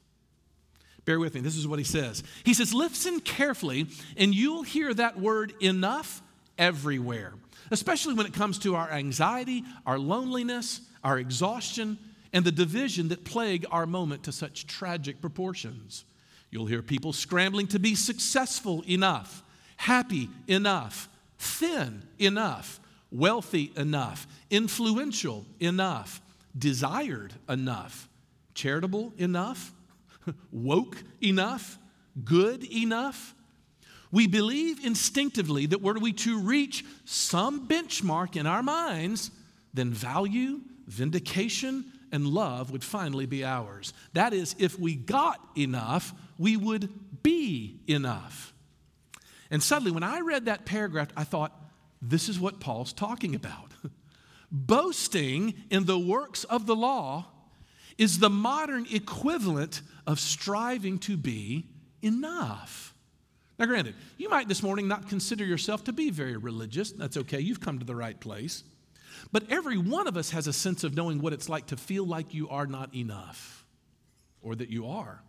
Bear 1.05 1.19
with 1.19 1.35
me, 1.35 1.41
this 1.41 1.57
is 1.57 1.67
what 1.67 1.79
he 1.79 1.85
says. 1.85 2.23
He 2.45 2.55
says, 2.55 2.73
Listen 2.73 3.21
carefully, 3.21 3.87
and 4.17 4.35
you'll 4.35 4.63
hear 4.63 4.95
that 4.95 5.19
word 5.19 5.55
enough 5.61 6.23
everywhere 6.59 7.35
especially 7.71 8.15
when 8.15 8.27
it 8.27 8.35
comes 8.35 8.59
to 8.61 8.75
our 8.75 8.91
anxiety, 8.91 9.65
our 9.87 9.99
loneliness, 9.99 10.81
our 11.05 11.19
exhaustion, 11.19 11.99
and 12.33 12.45
the 12.45 12.53
division 12.53 13.09
that 13.09 13.25
plague 13.25 13.67
our 13.71 13.87
moment 13.87 14.25
to 14.25 14.33
such 14.33 14.67
tragic 14.67 15.21
proportions. 15.21 16.05
You'll 16.51 16.67
hear 16.67 16.83
people 16.83 17.13
scrambling 17.13 17.67
to 17.69 17.79
be 17.79 17.95
successful 17.95 18.83
enough, 18.89 19.43
happy 19.77 20.29
enough, 20.47 21.09
thin 21.39 22.03
enough, 22.19 22.81
wealthy 23.11 23.73
enough, 23.77 24.27
influential 24.51 25.47
enough, 25.59 26.21
desired 26.57 27.35
enough, 27.49 28.09
charitable 28.55 29.13
enough, 29.17 29.73
woke 30.53 30.97
enough, 31.23 31.79
good 32.25 32.65
enough, 32.65 33.35
we 34.13 34.27
believe 34.27 34.85
instinctively 34.85 35.67
that 35.67 35.83
were 35.83 35.95
we 35.95 36.13
to 36.13 36.41
reach 36.41 36.85
some 37.05 37.69
benchmark 37.69 38.37
in 38.37 38.47
our 38.47 38.63
minds, 38.63 39.31
then 39.73 39.93
value, 39.93 40.61
vindication, 40.89 41.85
and 42.13 42.27
love 42.27 42.71
would 42.71 42.85
finally 42.85 43.27
be 43.27 43.45
ours. 43.45 43.93
That 44.13 44.33
is, 44.33 44.55
if 44.59 44.79
we 44.79 44.95
got 44.95 45.41
enough, 45.57 46.13
we 46.39 46.57
would 46.57 46.89
be 47.23 47.81
enough. 47.87 48.53
And 49.51 49.63
suddenly, 49.63 49.91
when 49.91 50.03
I 50.03 50.21
read 50.21 50.47
that 50.47 50.65
paragraph, 50.65 51.09
I 51.17 51.25
thought, 51.25 51.53
this 52.01 52.29
is 52.29 52.39
what 52.39 52.61
Paul's 52.61 52.93
talking 52.93 53.35
about. 53.35 53.73
Boasting 54.51 55.55
in 55.71 55.85
the 55.85 55.99
works 55.99 56.45
of 56.45 56.67
the 56.67 56.77
law 56.77 57.27
is 57.99 58.19
the 58.19 58.31
modern 58.31 58.87
equivalent 58.91 59.83
of 60.07 60.19
striving 60.19 60.99
to 61.01 61.17
be 61.17 61.67
enough. 62.03 62.95
Now, 63.59 63.67
granted, 63.67 63.95
you 64.17 64.31
might 64.31 64.49
this 64.49 64.63
morning 64.63 64.89
not 64.89 65.09
consider 65.09 65.45
yourself 65.45 65.85
to 65.85 65.93
be 65.93 66.11
very 66.11 66.39
religious. 66.39 66.93
That's 66.93 67.19
okay, 67.19 67.41
you've 67.41 67.61
come 67.61 67.79
to 67.79 67.85
the 67.85 67.95
right 67.95 68.19
place. 68.19 68.65
But 69.33 69.51
every 69.51 69.79
one 69.79 70.09
of 70.09 70.17
us 70.17 70.31
has 70.31 70.47
a 70.47 70.53
sense 70.53 70.83
of 70.85 70.97
knowing 70.97 71.21
what 71.21 71.33
it's 71.33 71.49
like 71.49 71.67
to 71.67 71.77
feel 71.77 72.05
like 72.05 72.35
you 72.35 72.49
are 72.49 72.67
not 72.67 72.95
enough 72.95 73.65
or 74.43 74.55
that 74.57 74.71
you 74.71 74.87
are. 74.89 75.23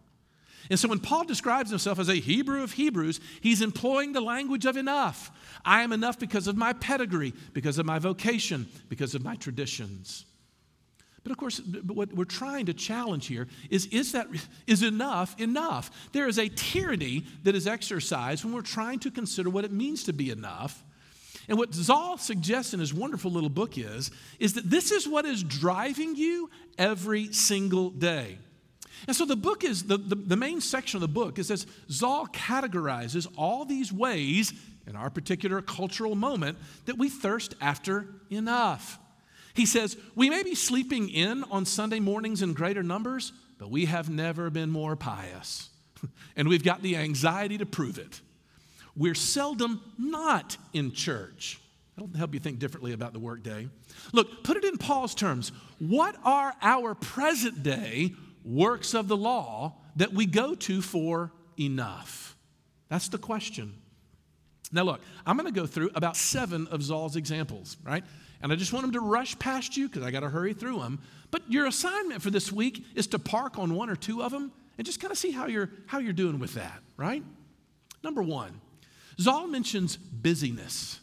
And 0.70 0.80
so 0.80 0.88
when 0.88 1.00
Paul 1.00 1.26
describes 1.26 1.70
himself 1.70 2.00
as 2.00 2.10
a 2.10 2.16
Hebrew 2.16 2.64
of 2.64 2.74
Hebrews, 2.74 3.20
he's 3.42 3.62
employing 3.62 4.14
the 4.14 4.22
language 4.22 4.66
of 4.66 4.78
enough. 4.78 5.32
I 5.66 5.82
am 5.82 5.92
enough 5.92 6.20
because 6.20 6.48
of 6.48 6.56
my 6.56 6.74
pedigree, 6.74 7.34
because 7.54 7.78
of 7.78 7.86
my 7.86 8.00
vocation, 8.00 8.68
because 8.90 9.16
of 9.16 9.24
my 9.24 9.36
traditions. 9.36 10.26
But 11.24 11.32
of 11.32 11.38
course, 11.38 11.62
what 11.86 12.14
we're 12.14 12.26
trying 12.26 12.66
to 12.66 12.74
challenge 12.74 13.28
here 13.28 13.48
is 13.70 13.86
is 13.88 14.14
that 14.14 14.28
is 14.66 14.82
enough 14.82 15.40
enough? 15.40 16.10
There 16.14 16.28
is 16.28 16.40
a 16.40 16.50
tyranny 16.50 17.26
that 17.44 17.54
is 17.54 17.68
exercised 17.68 18.44
when 18.44 18.54
we're 18.54 18.62
trying 18.62 19.00
to 19.00 19.12
consider 19.12 19.50
what 19.50 19.66
it 19.66 19.72
means 19.72 20.04
to 20.06 20.14
be 20.14 20.32
enough. 20.32 20.84
And 21.52 21.60
what 21.60 21.74
Zahl 21.74 22.18
suggests 22.18 22.74
in 22.74 22.80
his 22.80 22.94
wonderful 22.94 23.30
little 23.30 23.50
book 23.50 23.78
is, 23.78 24.10
is 24.40 24.54
that 24.54 24.70
this 24.70 24.90
is 24.90 25.06
what 25.06 25.26
is 25.26 25.44
driving 25.44 26.16
you 26.16 26.50
every 26.78 27.34
single 27.34 27.90
day. 27.90 28.38
And 29.06 29.14
so 29.14 29.26
the 29.26 29.36
book 29.36 29.66
is, 29.66 29.84
the, 29.84 29.98
the, 29.98 30.16
the 30.16 30.38
main 30.38 30.62
section 30.62 30.96
of 30.96 31.02
the 31.02 31.10
book 31.10 31.38
is 31.38 31.52
as 31.52 31.68
Zahl 31.90 32.28
categorizes 32.28 33.28
all 33.36 33.66
these 33.66 33.92
ways 33.92 34.54
in 34.88 34.96
our 34.96 35.10
particular 35.10 35.62
cultural 35.62 36.16
moment 36.16 36.58
that 36.86 36.98
we 36.98 37.10
thirst 37.10 37.54
after 37.60 38.08
enough. 38.30 38.98
He 39.54 39.66
says, 39.66 39.98
We 40.16 40.30
may 40.30 40.44
be 40.44 40.56
sleeping 40.56 41.10
in 41.10 41.44
on 41.52 41.66
Sunday 41.66 42.00
mornings 42.00 42.42
in 42.42 42.54
greater 42.54 42.82
numbers, 42.82 43.34
but 43.58 43.70
we 43.70 43.88
have 43.88 44.10
never 44.10 44.50
been 44.50 44.70
more 44.70 44.96
pious. 44.96 45.70
and 46.38 46.48
we've 46.48 46.64
got 46.64 46.82
the 46.82 46.96
anxiety 46.96 47.58
to 47.58 47.66
prove 47.66 47.98
it. 47.98 48.22
We're 48.96 49.16
seldom 49.16 49.82
not 49.98 50.58
in 50.74 50.92
church. 50.92 51.60
That'll 51.96 52.16
help 52.18 52.34
you 52.34 52.40
think 52.40 52.60
differently 52.60 52.94
about 52.94 53.14
the 53.14 53.20
workday. 53.20 53.68
Look, 54.14 54.44
put 54.44 54.58
it 54.58 54.64
in 54.64 54.78
Paul's 54.78 55.14
terms. 55.14 55.52
What 55.80 56.16
are 56.24 56.54
our 56.62 56.96
present 56.96 57.64
day 57.64 58.14
works 58.44 58.94
of 58.94 59.08
the 59.08 59.18
law 59.18 59.76
that 59.98 60.14
we 60.14 60.26
go 60.26 60.56
to 60.56 60.82
for 60.82 61.32
enough? 61.60 62.36
That's 62.90 63.10
the 63.10 63.18
question. 63.18 63.74
Now, 64.72 64.84
look, 64.84 65.02
I'm 65.26 65.38
going 65.38 65.52
to 65.52 65.60
go 65.60 65.66
through 65.66 65.92
about 65.96 66.16
seven 66.16 66.68
of 66.68 66.82
Zahl's 66.82 67.16
examples, 67.16 67.78
right? 67.84 68.04
And 68.42 68.52
I 68.52 68.56
just 68.56 68.74
want 68.74 68.84
them 68.84 68.94
to 68.94 69.02
rush 69.02 69.38
past 69.38 69.78
you 69.78 69.88
because 69.88 70.04
I 70.04 70.12
got 70.12 70.22
to 70.22 70.30
hurry 70.30 70.54
through 70.54 70.80
them. 70.80 71.00
But 71.30 71.44
your 71.50 71.68
assignment 71.68 72.22
for 72.22 72.30
this 72.30 72.52
week 72.52 72.86
is 72.96 73.08
to 73.08 73.20
park 73.20 73.60
on 73.60 73.76
one 73.76 73.90
or 73.90 73.96
two 73.96 74.24
of 74.24 74.32
them 74.32 74.52
and 74.78 74.86
just 74.86 75.00
kind 75.00 75.12
of 75.12 75.18
see 75.18 75.32
how 75.32 75.48
you're, 75.48 75.70
how 75.86 76.00
you're 76.00 76.14
doing 76.14 76.40
with 76.40 76.54
that, 76.56 76.82
right? 76.98 77.24
Number 78.04 78.24
one, 78.24 78.60
Zahl 79.22 79.48
mentions 79.48 79.98
busyness. 79.98 81.00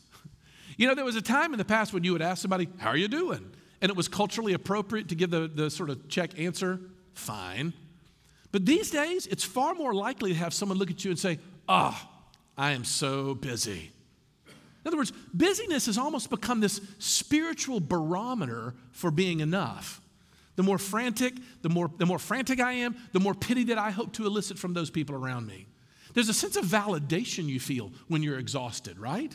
You 0.77 0.87
know, 0.87 0.95
there 0.95 1.05
was 1.05 1.17
a 1.17 1.23
time 1.23 1.53
in 1.53 1.59
the 1.59 1.65
past 1.65 1.93
when 1.93 2.05
you 2.05 2.13
would 2.13 2.23
ask 2.23 2.43
somebody, 2.43 2.69
How 2.79 2.91
are 2.91 2.97
you 2.97 3.09
doing? 3.09 3.51
And 3.81 3.91
it 3.91 3.97
was 3.97 4.09
culturally 4.09 4.55
appropriate 4.55 5.09
to 5.09 5.15
give 5.15 5.31
the, 5.31 5.49
the 5.49 5.71
sort 5.71 5.91
of 5.91 6.09
check 6.09 6.39
answer, 6.39 6.81
Fine. 7.15 7.73
But 8.53 8.65
these 8.65 8.91
days, 8.91 9.27
it's 9.27 9.45
far 9.45 9.75
more 9.75 9.93
likely 9.93 10.33
to 10.33 10.39
have 10.39 10.55
someone 10.55 10.79
look 10.79 10.91
at 10.91 11.05
you 11.05 11.11
and 11.11 11.19
say, 11.19 11.39
Ah, 11.69 12.01
oh, 12.01 12.29
I 12.57 12.73
am 12.73 12.85
so 12.85 13.35
busy. 13.35 13.93
In 14.47 14.89
other 14.89 14.97
words, 14.97 15.13
busyness 15.35 15.87
has 15.87 15.99
almost 15.99 16.31
become 16.31 16.61
this 16.61 16.81
spiritual 16.99 17.81
barometer 17.81 18.75
for 18.93 19.11
being 19.11 19.41
enough. 19.41 20.01
The 20.57 20.63
more 20.63 20.79
frantic, 20.79 21.35
the 21.63 21.69
more, 21.69 21.91
the 21.99 22.07
more 22.07 22.19
frantic 22.19 22.59
I 22.59 22.73
am, 22.73 22.97
the 23.13 23.21
more 23.21 23.35
pity 23.35 23.65
that 23.65 23.79
I 23.79 23.91
hope 23.91 24.13
to 24.15 24.27
elicit 24.27 24.59
from 24.59 24.75
those 24.75 24.91
people 24.91 25.15
around 25.15 25.47
me. 25.47 25.67
There's 26.19 26.29
a 26.29 26.35
sense 26.35 26.57
of 26.57 26.65
validation 26.65 27.47
you 27.47 27.61
feel 27.61 27.93
when 28.09 28.25
you're 28.25 28.41
exhausted, 28.41 28.99
right? 28.99 29.33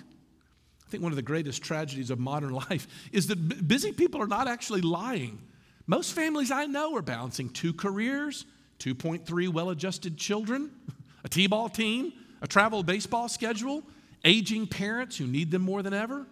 I 0.85 0.89
think 0.89 1.01
one 1.01 1.13
of 1.13 1.15
the 1.15 1.21
greatest 1.21 1.63
tragedies 1.63 2.09
of 2.09 2.19
modern 2.19 2.51
life 2.69 2.89
is 3.13 3.27
that 3.27 3.37
b- 3.37 3.55
busy 3.55 3.93
people 3.93 4.21
are 4.21 4.27
not 4.27 4.49
actually 4.49 4.81
lying. 4.81 5.41
Most 5.87 6.11
families 6.11 6.51
I 6.51 6.65
know 6.65 6.93
are 6.97 7.01
balancing 7.01 7.51
two 7.51 7.71
careers, 7.71 8.45
2.3 8.79 9.47
well 9.47 9.69
adjusted 9.69 10.17
children, 10.17 10.71
a 11.23 11.29
T 11.29 11.47
ball 11.47 11.69
team, 11.69 12.11
a 12.41 12.47
travel 12.47 12.83
baseball 12.83 13.29
schedule, 13.29 13.81
aging 14.25 14.67
parents 14.67 15.15
who 15.15 15.25
need 15.25 15.51
them 15.51 15.61
more 15.61 15.83
than 15.83 15.93
ever. 15.93 16.27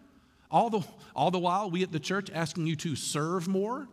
All 0.52 0.70
the, 0.70 0.82
all 1.16 1.32
the 1.32 1.40
while, 1.40 1.72
we 1.72 1.82
at 1.82 1.94
the 1.94 2.00
church 2.02 2.30
asking 2.30 2.68
you 2.68 2.76
to 2.76 2.98
serve 2.98 3.48
more. 3.48 3.88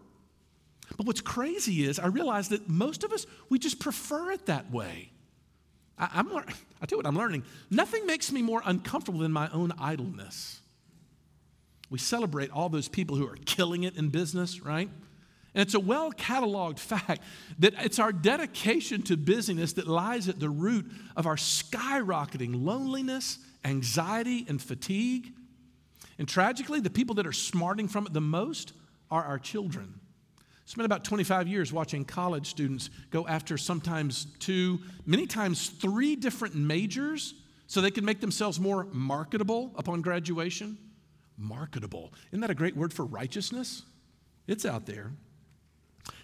But 0.97 1.07
what's 1.07 1.21
crazy 1.21 1.85
is 1.85 2.01
I 2.01 2.09
realize 2.09 2.49
that 2.49 2.69
most 2.69 3.05
of 3.05 3.13
us, 3.13 3.27
we 3.49 3.61
just 3.61 3.79
prefer 3.79 4.33
it 4.33 4.47
that 4.47 4.73
way. 4.73 5.13
I, 5.99 6.09
I'm, 6.15 6.29
I 6.37 6.87
tell 6.87 6.97
you 6.97 6.97
what 6.99 7.07
I'm 7.07 7.17
learning. 7.17 7.45
Nothing 7.71 8.07
makes 8.07 8.31
me 8.33 8.43
more 8.43 8.63
uncomfortable 8.65 9.21
than 9.21 9.33
my 9.33 9.49
own 9.53 9.73
idleness. 9.79 10.61
We 11.91 11.99
celebrate 11.99 12.51
all 12.51 12.69
those 12.69 12.89
people 12.89 13.17
who 13.17 13.27
are 13.27 13.37
killing 13.47 13.85
it 13.85 13.97
in 13.97 14.09
business, 14.09 14.61
right? 14.61 14.91
And 15.55 15.63
it's 15.63 15.75
a 15.75 15.81
well 15.81 16.13
cataloged 16.13 16.79
fact 16.79 17.23
that 17.59 17.75
it's 17.85 17.99
our 17.99 18.13
dedication 18.13 19.03
to 19.03 19.17
busyness 19.17 19.75
that 19.75 19.87
lies 19.87 20.29
at 20.29 20.39
the 20.39 20.51
root 20.51 20.91
of 21.17 21.27
our 21.27 21.37
skyrocketing 21.37 22.65
loneliness, 22.65 23.39
anxiety, 23.65 24.45
and 24.49 24.61
fatigue. 24.61 25.33
And 26.19 26.29
tragically, 26.29 26.81
the 26.81 26.91
people 26.91 27.15
that 27.17 27.27
are 27.27 27.33
smarting 27.33 27.89
from 27.89 28.07
it 28.07 28.13
the 28.13 28.21
most 28.21 28.73
are 29.11 29.25
our 29.25 29.39
children. 29.39 30.01
Spent 30.69 30.85
about 30.85 31.03
25 31.03 31.49
years 31.49 31.73
watching 31.73 32.05
college 32.05 32.47
students 32.47 32.91
go 33.09 33.27
after 33.27 33.57
sometimes 33.57 34.27
two, 34.39 34.79
many 35.07 35.27
times 35.27 35.71
three 35.71 36.15
different 36.15 36.55
majors 36.55 37.33
so 37.67 37.81
they 37.81 37.91
can 37.91 38.05
make 38.05 38.21
themselves 38.21 38.61
more 38.61 38.87
marketable 38.93 39.73
upon 39.77 40.03
graduation. 40.03 40.77
Marketable. 41.39 42.13
Isn't 42.33 42.43
that 42.43 42.51
a 42.51 42.55
great 42.55 42.77
word 42.77 42.93
for 42.93 43.07
righteousness? 43.07 43.85
It's 44.47 44.67
out 44.67 44.85
there. 44.85 45.13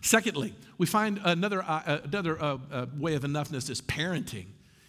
Secondly, 0.02 0.54
we 0.76 0.84
find 0.84 1.22
another, 1.24 1.62
uh, 1.62 1.82
uh, 1.86 1.98
another 2.04 2.38
uh, 2.38 2.58
uh, 2.70 2.86
way 2.98 3.14
of 3.14 3.22
enoughness 3.22 3.70
is 3.70 3.80
parenting. 3.80 4.48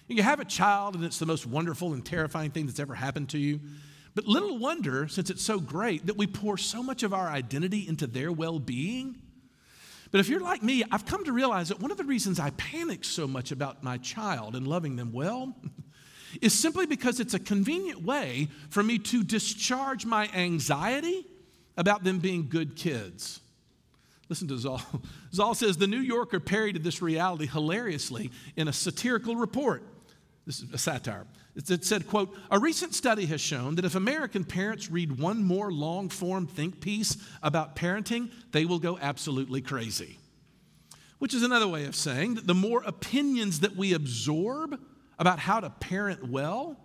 You 0.09 0.21
have 0.21 0.41
a 0.41 0.45
child, 0.45 0.95
and 0.95 1.05
it's 1.05 1.17
the 1.17 1.25
most 1.25 1.45
wonderful 1.45 1.93
and 1.93 2.05
terrifying 2.05 2.51
thing 2.51 2.65
that's 2.65 2.81
ever 2.81 2.93
happened 2.93 3.29
to 3.29 3.37
you. 3.37 3.61
But 4.15 4.25
little 4.25 4.57
wonder, 4.57 5.07
since 5.07 5.29
it's 5.29 5.45
so 5.45 5.61
great, 5.61 6.07
that 6.07 6.17
we 6.17 6.27
pour 6.27 6.57
so 6.57 6.83
much 6.83 7.03
of 7.03 7.13
our 7.13 7.29
identity 7.29 7.87
into 7.87 8.05
their 8.05 8.33
well 8.33 8.59
being. 8.59 9.21
But 10.15 10.21
if 10.21 10.29
you're 10.29 10.39
like 10.39 10.63
me, 10.63 10.81
I've 10.93 11.05
come 11.05 11.25
to 11.25 11.33
realize 11.33 11.67
that 11.67 11.81
one 11.81 11.91
of 11.91 11.97
the 11.97 12.05
reasons 12.05 12.39
I 12.39 12.51
panic 12.51 13.03
so 13.03 13.27
much 13.27 13.51
about 13.51 13.83
my 13.83 13.97
child 13.97 14.55
and 14.55 14.65
loving 14.65 14.95
them 14.95 15.11
well 15.11 15.53
is 16.41 16.53
simply 16.53 16.85
because 16.85 17.19
it's 17.19 17.33
a 17.33 17.39
convenient 17.39 18.01
way 18.01 18.47
for 18.69 18.81
me 18.81 18.97
to 18.97 19.25
discharge 19.25 20.05
my 20.05 20.29
anxiety 20.33 21.27
about 21.75 22.05
them 22.05 22.19
being 22.19 22.47
good 22.47 22.77
kids. 22.77 23.41
Listen 24.29 24.47
to 24.47 24.57
Zahl. 24.57 24.81
Zahl 25.33 25.53
says 25.53 25.75
the 25.75 25.85
New 25.85 25.99
Yorker 25.99 26.39
parodied 26.39 26.85
this 26.85 27.01
reality 27.01 27.45
hilariously 27.45 28.31
in 28.55 28.69
a 28.69 28.73
satirical 28.73 29.35
report. 29.35 29.83
This 30.45 30.61
is 30.61 30.71
a 30.71 30.77
satire. 30.77 31.27
It 31.55 31.85
said, 31.85 32.07
quote, 32.07 32.37
a 32.51 32.59
recent 32.59 32.93
study 32.93 33.25
has 33.27 33.39
shown 33.39 33.75
that 33.75 33.85
if 33.85 33.95
American 33.95 34.43
parents 34.43 34.91
read 34.91 35.19
one 35.19 35.41
more 35.43 35.71
long 35.71 36.09
form 36.09 36.47
think 36.47 36.81
piece 36.81 37.15
about 37.41 37.77
parenting, 37.77 38.29
they 38.51 38.65
will 38.65 38.79
go 38.79 38.97
absolutely 39.01 39.61
crazy. 39.61 40.19
Which 41.19 41.33
is 41.33 41.43
another 41.43 41.67
way 41.67 41.85
of 41.85 41.95
saying 41.95 42.35
that 42.35 42.45
the 42.45 42.53
more 42.53 42.83
opinions 42.85 43.61
that 43.61 43.75
we 43.75 43.93
absorb 43.93 44.77
about 45.17 45.39
how 45.39 45.61
to 45.61 45.69
parent 45.69 46.27
well, 46.27 46.77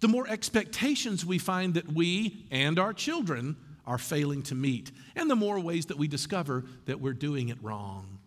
the 0.00 0.06
more 0.06 0.28
expectations 0.28 1.26
we 1.26 1.38
find 1.38 1.74
that 1.74 1.92
we 1.92 2.46
and 2.52 2.78
our 2.78 2.92
children 2.92 3.56
are 3.84 3.98
failing 3.98 4.42
to 4.44 4.54
meet, 4.54 4.92
and 5.16 5.28
the 5.28 5.36
more 5.36 5.58
ways 5.58 5.86
that 5.86 5.98
we 5.98 6.06
discover 6.06 6.64
that 6.86 7.00
we're 7.00 7.12
doing 7.12 7.48
it 7.48 7.58
wrong. 7.62 8.18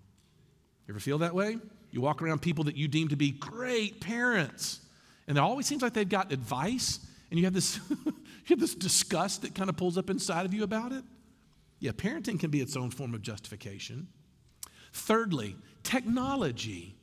You 0.86 0.94
ever 0.94 1.00
feel 1.00 1.20
that 1.20 1.34
way? 1.34 1.58
You 1.92 2.02
walk 2.02 2.22
around 2.22 2.42
people 2.42 2.66
that 2.66 2.76
you 2.76 2.88
deem 2.88 3.08
to 3.08 3.16
be 3.16 3.32
great 3.32 4.02
parents, 4.02 4.82
and 5.28 5.38
it 5.38 5.42
always 5.42 5.66
seems 5.66 5.82
like 5.82 5.94
they've 5.94 6.08
got 6.08 6.32
advice, 6.32 7.00
and 7.30 7.40
you 7.40 7.46
have 7.46 7.54
this, 7.54 7.80
you 8.06 8.14
have 8.50 8.60
this 8.60 8.76
disgust 8.76 9.42
that 9.42 9.56
kind 9.56 9.70
of 9.70 9.78
pulls 9.78 9.98
up 9.98 10.10
inside 10.10 10.46
of 10.46 10.54
you 10.54 10.64
about 10.64 10.92
it. 10.92 11.04
Yeah, 11.80 11.92
parenting 11.92 12.40
can 12.40 12.50
be 12.50 12.62
its 12.62 12.76
own 12.76 12.90
form 12.90 13.14
of 13.14 13.22
justification. 13.22 14.08
Thirdly, 14.94 15.56
technology. 15.84 16.96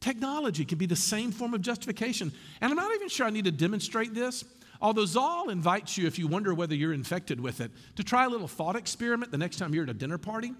Technology 0.00 0.64
can 0.64 0.78
be 0.78 0.86
the 0.86 0.96
same 0.96 1.30
form 1.30 1.54
of 1.54 1.62
justification. 1.62 2.32
And 2.60 2.70
I'm 2.70 2.76
not 2.76 2.94
even 2.94 3.08
sure 3.08 3.26
I 3.26 3.30
need 3.30 3.44
to 3.44 3.52
demonstrate 3.52 4.14
this, 4.14 4.44
Although 4.80 5.06
Zahl 5.06 5.48
invites 5.48 5.96
you, 5.96 6.06
if 6.06 6.18
you 6.18 6.26
wonder 6.26 6.54
whether 6.54 6.74
you're 6.74 6.92
infected 6.92 7.40
with 7.40 7.60
it, 7.60 7.70
to 7.96 8.04
try 8.04 8.24
a 8.24 8.28
little 8.28 8.48
thought 8.48 8.76
experiment 8.76 9.30
the 9.30 9.38
next 9.38 9.56
time 9.56 9.74
you're 9.74 9.84
at 9.84 9.90
a 9.90 9.94
dinner 9.94 10.18
party. 10.18 10.52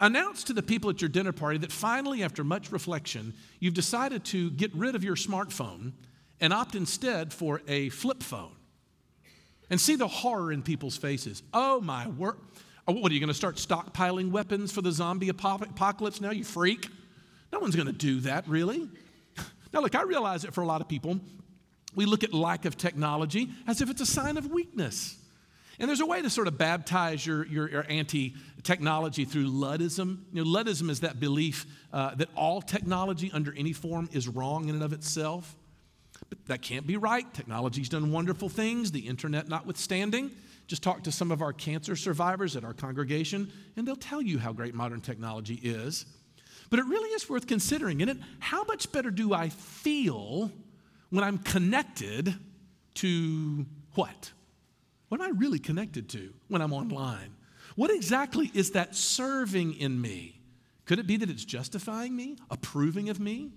Announce 0.00 0.44
to 0.44 0.52
the 0.52 0.62
people 0.62 0.90
at 0.90 1.00
your 1.00 1.08
dinner 1.08 1.32
party 1.32 1.58
that 1.58 1.70
finally, 1.70 2.22
after 2.22 2.42
much 2.42 2.72
reflection, 2.72 3.34
you've 3.60 3.74
decided 3.74 4.24
to 4.26 4.50
get 4.50 4.74
rid 4.74 4.94
of 4.94 5.04
your 5.04 5.16
smartphone 5.16 5.92
and 6.42 6.52
opt 6.52 6.74
instead 6.74 7.32
for 7.32 7.62
a 7.68 7.88
flip 7.88 8.22
phone. 8.22 8.52
And 9.70 9.80
see 9.80 9.96
the 9.96 10.08
horror 10.08 10.52
in 10.52 10.62
people's 10.62 10.98
faces. 10.98 11.42
Oh 11.54 11.80
my 11.80 12.08
word. 12.08 12.36
Oh, 12.86 12.92
what 12.94 13.10
are 13.10 13.14
you 13.14 13.20
going 13.20 13.28
to 13.28 13.34
start 13.34 13.56
stockpiling 13.56 14.32
weapons 14.32 14.72
for 14.72 14.82
the 14.82 14.90
zombie 14.90 15.28
apocalypse 15.28 16.20
now, 16.20 16.32
you 16.32 16.44
freak? 16.44 16.88
No 17.52 17.60
one's 17.60 17.76
going 17.76 17.86
to 17.86 17.92
do 17.92 18.20
that, 18.20 18.46
really. 18.46 18.90
Now, 19.72 19.80
look, 19.80 19.94
I 19.94 20.02
realize 20.02 20.42
that 20.42 20.52
for 20.52 20.60
a 20.60 20.66
lot 20.66 20.82
of 20.82 20.88
people, 20.88 21.18
we 21.94 22.04
look 22.04 22.24
at 22.24 22.34
lack 22.34 22.66
of 22.66 22.76
technology 22.76 23.48
as 23.66 23.80
if 23.80 23.88
it's 23.88 24.02
a 24.02 24.06
sign 24.06 24.36
of 24.36 24.50
weakness. 24.50 25.16
And 25.78 25.88
there's 25.88 26.00
a 26.00 26.06
way 26.06 26.20
to 26.20 26.28
sort 26.28 26.46
of 26.46 26.58
baptize 26.58 27.26
your, 27.26 27.46
your, 27.46 27.70
your 27.70 27.86
anti 27.88 28.34
technology 28.64 29.24
through 29.24 29.46
Luddism. 29.46 30.18
You 30.30 30.44
know, 30.44 30.50
Luddism 30.50 30.90
is 30.90 31.00
that 31.00 31.20
belief 31.20 31.64
uh, 31.90 32.14
that 32.16 32.28
all 32.36 32.60
technology 32.60 33.30
under 33.32 33.54
any 33.56 33.72
form 33.72 34.10
is 34.12 34.28
wrong 34.28 34.68
in 34.68 34.74
and 34.74 34.84
of 34.84 34.92
itself. 34.92 35.56
But 36.32 36.46
that 36.46 36.62
can't 36.62 36.86
be 36.86 36.96
right. 36.96 37.30
Technology's 37.34 37.90
done 37.90 38.10
wonderful 38.10 38.48
things, 38.48 38.90
the 38.90 39.06
internet 39.06 39.48
notwithstanding. 39.48 40.30
Just 40.66 40.82
talk 40.82 41.02
to 41.02 41.12
some 41.12 41.30
of 41.30 41.42
our 41.42 41.52
cancer 41.52 41.94
survivors 41.94 42.56
at 42.56 42.64
our 42.64 42.72
congregation, 42.72 43.52
and 43.76 43.86
they'll 43.86 43.96
tell 43.96 44.22
you 44.22 44.38
how 44.38 44.50
great 44.50 44.74
modern 44.74 45.02
technology 45.02 45.56
is. 45.56 46.06
But 46.70 46.78
it 46.78 46.86
really 46.86 47.10
is 47.10 47.28
worth 47.28 47.46
considering, 47.46 48.00
isn't 48.00 48.16
it? 48.16 48.24
How 48.38 48.64
much 48.64 48.90
better 48.92 49.10
do 49.10 49.34
I 49.34 49.50
feel 49.50 50.50
when 51.10 51.22
I'm 51.22 51.36
connected 51.36 52.34
to 52.94 53.66
what? 53.94 54.32
What 55.10 55.20
am 55.20 55.26
I 55.26 55.38
really 55.38 55.58
connected 55.58 56.08
to 56.10 56.32
when 56.48 56.62
I'm 56.62 56.72
online? 56.72 57.34
What 57.76 57.90
exactly 57.90 58.50
is 58.54 58.70
that 58.70 58.96
serving 58.96 59.74
in 59.74 60.00
me? 60.00 60.40
Could 60.86 60.98
it 60.98 61.06
be 61.06 61.18
that 61.18 61.28
it's 61.28 61.44
justifying 61.44 62.16
me, 62.16 62.38
approving 62.50 63.10
of 63.10 63.20
me? 63.20 63.50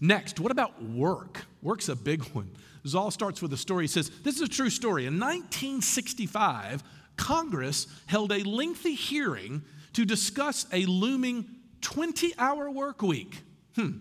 Next, 0.00 0.40
what 0.40 0.52
about 0.52 0.82
work? 0.82 1.44
Work's 1.62 1.88
a 1.88 1.96
big 1.96 2.22
one. 2.34 2.50
Zahl 2.86 3.10
starts 3.10 3.42
with 3.42 3.52
a 3.52 3.56
story. 3.56 3.84
He 3.84 3.88
says, 3.88 4.10
This 4.22 4.36
is 4.36 4.42
a 4.42 4.48
true 4.48 4.70
story. 4.70 5.06
In 5.06 5.14
1965, 5.14 6.82
Congress 7.16 7.86
held 8.06 8.32
a 8.32 8.42
lengthy 8.42 8.94
hearing 8.94 9.62
to 9.92 10.04
discuss 10.04 10.66
a 10.72 10.86
looming 10.86 11.46
20 11.82 12.34
hour 12.38 12.70
work 12.70 13.02
week. 13.02 13.42
Hmm. 13.74 13.98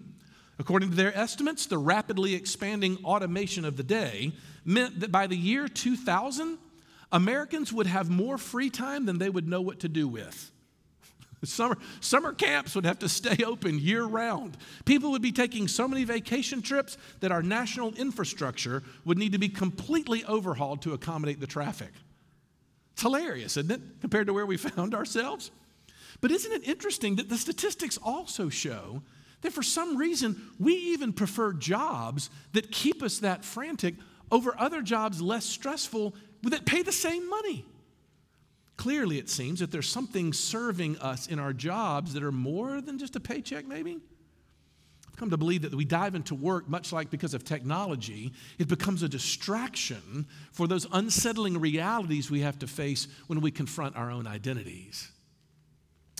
According 0.57 0.89
to 0.89 0.95
their 0.95 1.17
estimates, 1.17 1.65
the 1.65 1.77
rapidly 1.77 2.33
expanding 2.33 2.97
automation 3.03 3.63
of 3.63 3.77
the 3.77 3.83
day 3.83 4.33
meant 4.65 4.99
that 4.99 5.11
by 5.11 5.27
the 5.27 5.37
year 5.37 5.67
2000, 5.67 6.57
Americans 7.11 7.73
would 7.73 7.87
have 7.87 8.09
more 8.09 8.37
free 8.37 8.69
time 8.69 9.05
than 9.05 9.17
they 9.17 9.29
would 9.29 9.47
know 9.47 9.61
what 9.61 9.79
to 9.79 9.89
do 9.89 10.07
with. 10.07 10.51
Summer, 11.43 11.77
summer 12.01 12.33
camps 12.33 12.75
would 12.75 12.85
have 12.85 12.99
to 12.99 13.09
stay 13.09 13.43
open 13.45 13.79
year 13.79 14.03
round. 14.03 14.57
People 14.85 15.11
would 15.11 15.21
be 15.21 15.31
taking 15.31 15.67
so 15.67 15.87
many 15.87 16.03
vacation 16.03 16.61
trips 16.61 16.97
that 17.21 17.31
our 17.31 17.41
national 17.41 17.93
infrastructure 17.95 18.83
would 19.05 19.17
need 19.17 19.31
to 19.31 19.39
be 19.39 19.49
completely 19.49 20.25
overhauled 20.25 20.81
to 20.81 20.93
accommodate 20.93 21.39
the 21.39 21.47
traffic. 21.47 21.91
It's 22.93 23.01
hilarious, 23.01 23.55
isn't 23.55 23.71
it, 23.71 23.81
compared 24.01 24.27
to 24.27 24.33
where 24.33 24.45
we 24.45 24.57
found 24.57 24.93
ourselves? 24.93 25.51
But 26.21 26.31
isn't 26.31 26.51
it 26.51 26.67
interesting 26.67 27.15
that 27.15 27.29
the 27.29 27.37
statistics 27.37 27.97
also 28.03 28.49
show 28.49 29.01
that 29.41 29.53
for 29.53 29.63
some 29.63 29.95
reason 29.95 30.49
we 30.59 30.73
even 30.73 31.13
prefer 31.13 31.53
jobs 31.53 32.29
that 32.51 32.71
keep 32.71 33.01
us 33.01 33.19
that 33.19 33.45
frantic 33.45 33.95
over 34.29 34.53
other 34.59 34.81
jobs 34.81 35.21
less 35.21 35.45
stressful 35.45 36.13
that 36.43 36.65
pay 36.65 36.81
the 36.81 36.91
same 36.91 37.29
money? 37.29 37.65
Clearly, 38.79 39.17
it 39.17 39.29
seems 39.29 39.59
that 39.59 39.71
there's 39.71 39.89
something 39.89 40.31
serving 40.31 40.97
us 40.99 41.27
in 41.27 41.37
our 41.37 41.51
jobs 41.51 42.13
that 42.13 42.23
are 42.23 42.31
more 42.31 42.79
than 42.79 42.97
just 42.97 43.17
a 43.17 43.19
paycheck, 43.19 43.67
maybe. 43.67 43.99
I've 45.05 45.17
come 45.17 45.29
to 45.31 45.37
believe 45.37 45.63
that 45.63 45.75
we 45.75 45.83
dive 45.83 46.15
into 46.15 46.33
work, 46.33 46.69
much 46.69 46.93
like 46.93 47.09
because 47.09 47.33
of 47.33 47.43
technology, 47.43 48.31
it 48.57 48.69
becomes 48.69 49.03
a 49.03 49.09
distraction 49.09 50.25
for 50.53 50.65
those 50.65 50.87
unsettling 50.93 51.59
realities 51.59 52.31
we 52.31 52.39
have 52.39 52.57
to 52.59 52.67
face 52.67 53.09
when 53.27 53.41
we 53.41 53.51
confront 53.51 53.97
our 53.97 54.09
own 54.09 54.25
identities. 54.25 55.11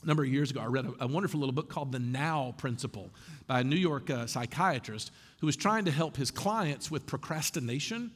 A 0.04 0.06
number 0.06 0.24
of 0.24 0.30
years 0.30 0.52
ago, 0.52 0.60
I 0.60 0.66
read 0.66 0.86
a, 1.00 1.08
wonderful 1.08 1.40
little 1.40 1.56
book 1.56 1.70
called 1.70 1.94
The 1.94 2.00
Now 2.00 2.56
Principle 2.58 3.10
by 3.48 3.62
a 3.62 3.64
New 3.64 3.78
York 3.78 4.10
uh, 4.10 4.28
psychiatrist 4.28 5.12
who 5.40 5.46
was 5.46 5.56
trying 5.56 5.86
to 5.86 5.92
help 5.92 6.18
his 6.18 6.30
clients 6.30 6.92
with 6.92 7.06
procrastination 7.06 8.12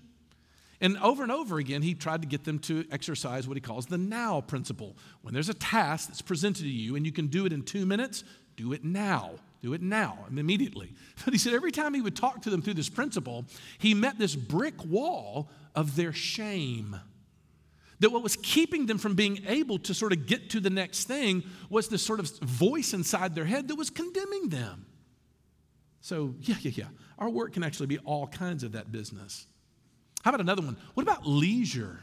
and 0.84 0.98
over 0.98 1.24
and 1.24 1.32
over 1.32 1.60
again, 1.60 1.82
he 1.82 1.94
tried 1.94 2.24
to 2.24 2.28
get 2.28 2.44
them 2.44 2.60
to 2.60 2.86
exercise 2.92 3.48
what 3.48 3.56
he 3.56 3.62
calls 3.62 3.86
the 3.86 3.98
now 3.98 4.42
principle. 4.42 4.98
When 5.22 5.34
there's 5.34 5.48
a 5.48 5.54
task 5.54 6.10
that's 6.10 6.22
presented 6.22 6.63
to 6.63 6.70
you 6.70 6.98
and 6.98 7.06
you 7.06 7.13
can 7.13 7.28
do 7.28 7.46
it 7.46 7.54
in 7.54 7.63
two 7.63 7.86
minutes, 7.86 8.25
do 8.58 8.74
it 8.74 8.84
now. 8.84 9.32
Do 9.62 9.74
it 9.74 9.82
now, 9.82 10.25
immediately. 10.30 10.92
But 11.24 11.34
he 11.34 11.40
said 11.40 11.54
every 11.54 11.72
time 11.72 11.94
he 11.94 12.02
would 12.02 12.18
talk 12.18 12.42
to 12.42 12.50
them 12.50 12.62
through 12.62 12.74
this 12.74 12.90
principle, 12.90 13.46
he 13.78 13.94
met 13.94 14.20
this 14.20 14.36
brick 14.36 14.84
wall 14.84 15.50
of 15.74 15.96
their 15.96 16.12
shame. 16.12 17.00
That 18.02 18.12
what 18.12 18.22
was 18.22 18.36
keeping 18.36 18.86
them 18.86 18.98
from 18.98 19.16
being 19.16 19.40
able 19.48 19.80
to 19.80 19.94
sort 19.94 20.12
of 20.12 20.28
get 20.28 20.50
to 20.50 20.60
the 20.60 20.70
next 20.70 21.06
thing 21.06 21.44
was 21.70 21.88
this 21.88 22.04
sort 22.04 22.20
of 22.20 22.30
voice 22.40 22.94
inside 22.94 23.36
their 23.36 23.46
head 23.46 23.70
that 23.70 23.75
was 23.75 23.90
condemning 23.90 24.50
them. 24.50 24.86
So, 26.02 26.36
yeah, 26.42 26.58
yeah, 26.60 26.72
yeah. 26.75 26.88
Our 27.18 27.30
work 27.30 27.54
can 27.54 27.63
actually 27.63 27.88
be 27.88 28.00
all 28.00 28.28
kinds 28.28 28.66
of 28.66 28.74
that 28.74 28.92
business. 28.92 29.48
How 30.24 30.30
about 30.30 30.42
another 30.42 30.62
one? 30.62 30.77
What 30.94 31.03
about 31.03 31.27
leisure? 31.27 32.00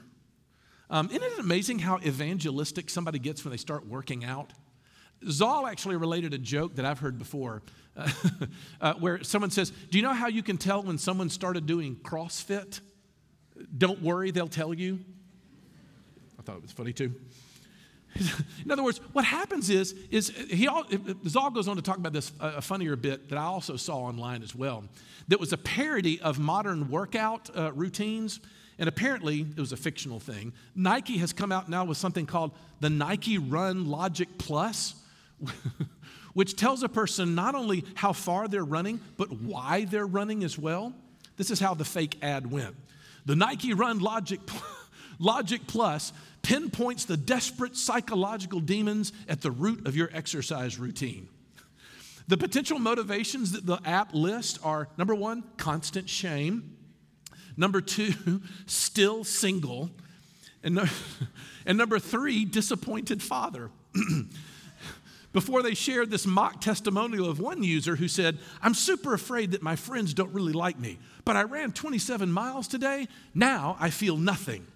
Um, 0.90 1.08
isn't 1.10 1.22
it 1.22 1.38
amazing 1.38 1.78
how 1.78 1.98
evangelistic 1.98 2.90
somebody 2.90 3.18
gets 3.18 3.44
when 3.44 3.50
they 3.50 3.56
start 3.56 3.86
working 3.86 4.24
out? 4.24 4.52
Zahl 5.28 5.66
actually 5.66 5.96
related 5.96 6.34
a 6.34 6.38
joke 6.38 6.76
that 6.76 6.84
I've 6.84 6.98
heard 6.98 7.18
before 7.18 7.62
uh, 7.96 8.10
uh, 8.80 8.94
where 8.94 9.22
someone 9.24 9.50
says, 9.50 9.70
Do 9.70 9.98
you 9.98 10.04
know 10.04 10.12
how 10.12 10.28
you 10.28 10.42
can 10.42 10.58
tell 10.58 10.82
when 10.82 10.98
someone 10.98 11.30
started 11.30 11.66
doing 11.66 11.96
CrossFit? 11.96 12.80
Don't 13.76 14.02
worry, 14.02 14.30
they'll 14.30 14.48
tell 14.48 14.74
you. 14.74 14.98
I 16.38 16.42
thought 16.42 16.56
it 16.56 16.62
was 16.62 16.72
funny 16.72 16.92
too. 16.92 17.14
In 18.64 18.70
other 18.70 18.82
words, 18.82 18.98
what 19.12 19.24
happens 19.24 19.70
is, 19.70 19.94
is 20.10 20.30
he 20.30 20.66
all, 20.66 20.84
Zahl 21.26 21.50
goes 21.50 21.68
on 21.68 21.76
to 21.76 21.82
talk 21.82 21.96
about 21.96 22.12
this 22.12 22.32
a 22.40 22.60
funnier 22.60 22.96
bit 22.96 23.28
that 23.28 23.38
I 23.38 23.44
also 23.44 23.76
saw 23.76 23.98
online 23.98 24.42
as 24.42 24.54
well. 24.54 24.84
That 25.28 25.40
was 25.40 25.52
a 25.52 25.58
parody 25.58 26.20
of 26.20 26.38
modern 26.38 26.90
workout 26.90 27.50
uh, 27.56 27.72
routines, 27.72 28.40
and 28.78 28.88
apparently 28.88 29.42
it 29.42 29.60
was 29.60 29.72
a 29.72 29.76
fictional 29.76 30.18
thing. 30.18 30.52
Nike 30.74 31.18
has 31.18 31.32
come 31.32 31.52
out 31.52 31.68
now 31.68 31.84
with 31.84 31.98
something 31.98 32.26
called 32.26 32.52
the 32.80 32.90
Nike 32.90 33.38
Run 33.38 33.88
Logic 33.88 34.28
Plus, 34.38 34.94
which 36.34 36.56
tells 36.56 36.82
a 36.82 36.88
person 36.88 37.34
not 37.34 37.54
only 37.54 37.84
how 37.94 38.12
far 38.12 38.48
they're 38.48 38.64
running, 38.64 39.00
but 39.16 39.30
why 39.32 39.84
they're 39.84 40.06
running 40.06 40.44
as 40.44 40.58
well. 40.58 40.92
This 41.36 41.50
is 41.50 41.60
how 41.60 41.74
the 41.74 41.84
fake 41.84 42.16
ad 42.22 42.50
went. 42.50 42.74
The 43.24 43.36
Nike 43.36 43.72
Run 43.72 44.00
Logic 44.00 44.40
Logic 45.20 45.60
Plus 45.66 46.12
pinpoints 46.42 47.04
the 47.04 47.16
desperate 47.16 47.76
psychological 47.76 48.58
demons 48.58 49.12
at 49.28 49.42
the 49.42 49.50
root 49.50 49.86
of 49.86 49.94
your 49.94 50.08
exercise 50.12 50.78
routine. 50.78 51.28
The 52.26 52.38
potential 52.38 52.78
motivations 52.78 53.52
that 53.52 53.66
the 53.66 53.78
app 53.84 54.14
lists 54.14 54.58
are 54.62 54.88
number 54.96 55.14
one, 55.14 55.44
constant 55.56 56.08
shame. 56.08 56.76
Number 57.56 57.80
two, 57.80 58.40
still 58.66 59.22
single. 59.22 59.90
And, 60.62 60.76
no, 60.76 60.84
and 61.66 61.76
number 61.76 61.98
three, 61.98 62.44
disappointed 62.44 63.22
father. 63.22 63.70
Before 65.32 65.62
they 65.62 65.74
shared 65.74 66.10
this 66.10 66.26
mock 66.26 66.60
testimonial 66.60 67.28
of 67.28 67.38
one 67.38 67.62
user 67.62 67.96
who 67.96 68.08
said, 68.08 68.38
I'm 68.62 68.74
super 68.74 69.14
afraid 69.14 69.52
that 69.52 69.62
my 69.62 69.76
friends 69.76 70.14
don't 70.14 70.32
really 70.32 70.52
like 70.52 70.78
me, 70.78 70.98
but 71.24 71.36
I 71.36 71.42
ran 71.42 71.72
27 71.72 72.32
miles 72.32 72.66
today. 72.66 73.06
Now 73.34 73.76
I 73.78 73.90
feel 73.90 74.16
nothing. 74.16 74.66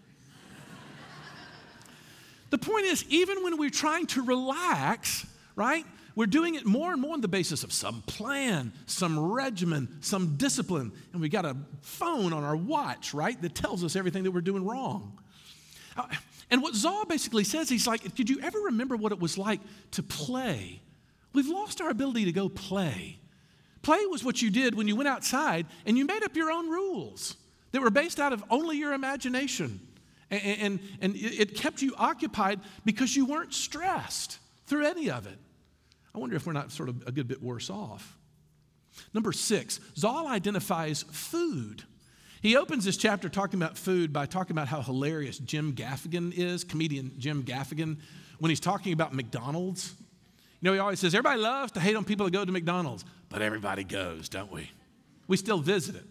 The 2.54 2.58
point 2.58 2.86
is, 2.86 3.04
even 3.08 3.42
when 3.42 3.58
we're 3.58 3.68
trying 3.68 4.06
to 4.06 4.22
relax, 4.22 5.26
right, 5.56 5.84
we're 6.14 6.26
doing 6.26 6.54
it 6.54 6.64
more 6.64 6.92
and 6.92 7.02
more 7.02 7.14
on 7.14 7.20
the 7.20 7.26
basis 7.26 7.64
of 7.64 7.72
some 7.72 8.02
plan, 8.02 8.72
some 8.86 9.18
regimen, 9.18 9.98
some 10.02 10.36
discipline. 10.36 10.92
And 11.12 11.20
we 11.20 11.28
got 11.28 11.44
a 11.44 11.56
phone 11.82 12.32
on 12.32 12.44
our 12.44 12.54
watch, 12.54 13.12
right, 13.12 13.42
that 13.42 13.56
tells 13.56 13.82
us 13.82 13.96
everything 13.96 14.22
that 14.22 14.30
we're 14.30 14.40
doing 14.40 14.64
wrong. 14.64 15.18
Uh, 15.96 16.06
and 16.48 16.62
what 16.62 16.76
Zahl 16.76 17.04
basically 17.04 17.42
says, 17.42 17.68
he's 17.68 17.88
like, 17.88 18.14
Did 18.14 18.30
you 18.30 18.38
ever 18.40 18.60
remember 18.60 18.96
what 18.96 19.10
it 19.10 19.18
was 19.18 19.36
like 19.36 19.58
to 19.90 20.04
play? 20.04 20.80
We've 21.32 21.48
lost 21.48 21.80
our 21.80 21.90
ability 21.90 22.26
to 22.26 22.32
go 22.32 22.48
play. 22.48 23.18
Play 23.82 24.06
was 24.06 24.22
what 24.22 24.40
you 24.40 24.50
did 24.52 24.76
when 24.76 24.86
you 24.86 24.94
went 24.94 25.08
outside 25.08 25.66
and 25.86 25.98
you 25.98 26.06
made 26.06 26.22
up 26.22 26.36
your 26.36 26.52
own 26.52 26.70
rules 26.70 27.34
that 27.72 27.82
were 27.82 27.90
based 27.90 28.20
out 28.20 28.32
of 28.32 28.44
only 28.48 28.76
your 28.78 28.92
imagination. 28.92 29.80
And, 30.34 30.60
and, 30.60 30.80
and 31.00 31.16
it 31.16 31.54
kept 31.54 31.82
you 31.82 31.94
occupied 31.96 32.60
because 32.84 33.14
you 33.14 33.26
weren't 33.26 33.54
stressed 33.54 34.38
through 34.66 34.86
any 34.86 35.10
of 35.10 35.26
it. 35.26 35.38
I 36.14 36.18
wonder 36.18 36.36
if 36.36 36.46
we're 36.46 36.52
not 36.52 36.72
sort 36.72 36.88
of 36.88 37.06
a 37.06 37.12
good 37.12 37.28
bit 37.28 37.42
worse 37.42 37.70
off. 37.70 38.16
Number 39.12 39.32
six, 39.32 39.80
Zahl 39.96 40.28
identifies 40.28 41.02
food. 41.10 41.82
He 42.40 42.56
opens 42.56 42.84
this 42.84 42.96
chapter 42.96 43.28
talking 43.28 43.60
about 43.60 43.76
food 43.76 44.12
by 44.12 44.26
talking 44.26 44.52
about 44.52 44.68
how 44.68 44.82
hilarious 44.82 45.38
Jim 45.38 45.72
Gaffigan 45.72 46.32
is, 46.32 46.62
comedian 46.62 47.12
Jim 47.18 47.42
Gaffigan, 47.42 47.98
when 48.38 48.50
he's 48.50 48.60
talking 48.60 48.92
about 48.92 49.14
McDonald's. 49.14 49.94
You 50.60 50.70
know, 50.70 50.72
he 50.74 50.78
always 50.78 51.00
says, 51.00 51.14
everybody 51.14 51.40
loves 51.40 51.72
to 51.72 51.80
hate 51.80 51.96
on 51.96 52.04
people 52.04 52.26
that 52.26 52.32
go 52.32 52.44
to 52.44 52.52
McDonald's, 52.52 53.04
but 53.28 53.42
everybody 53.42 53.82
goes, 53.82 54.28
don't 54.28 54.52
we? 54.52 54.70
We 55.26 55.36
still 55.36 55.58
visit 55.58 55.96
it. 55.96 56.04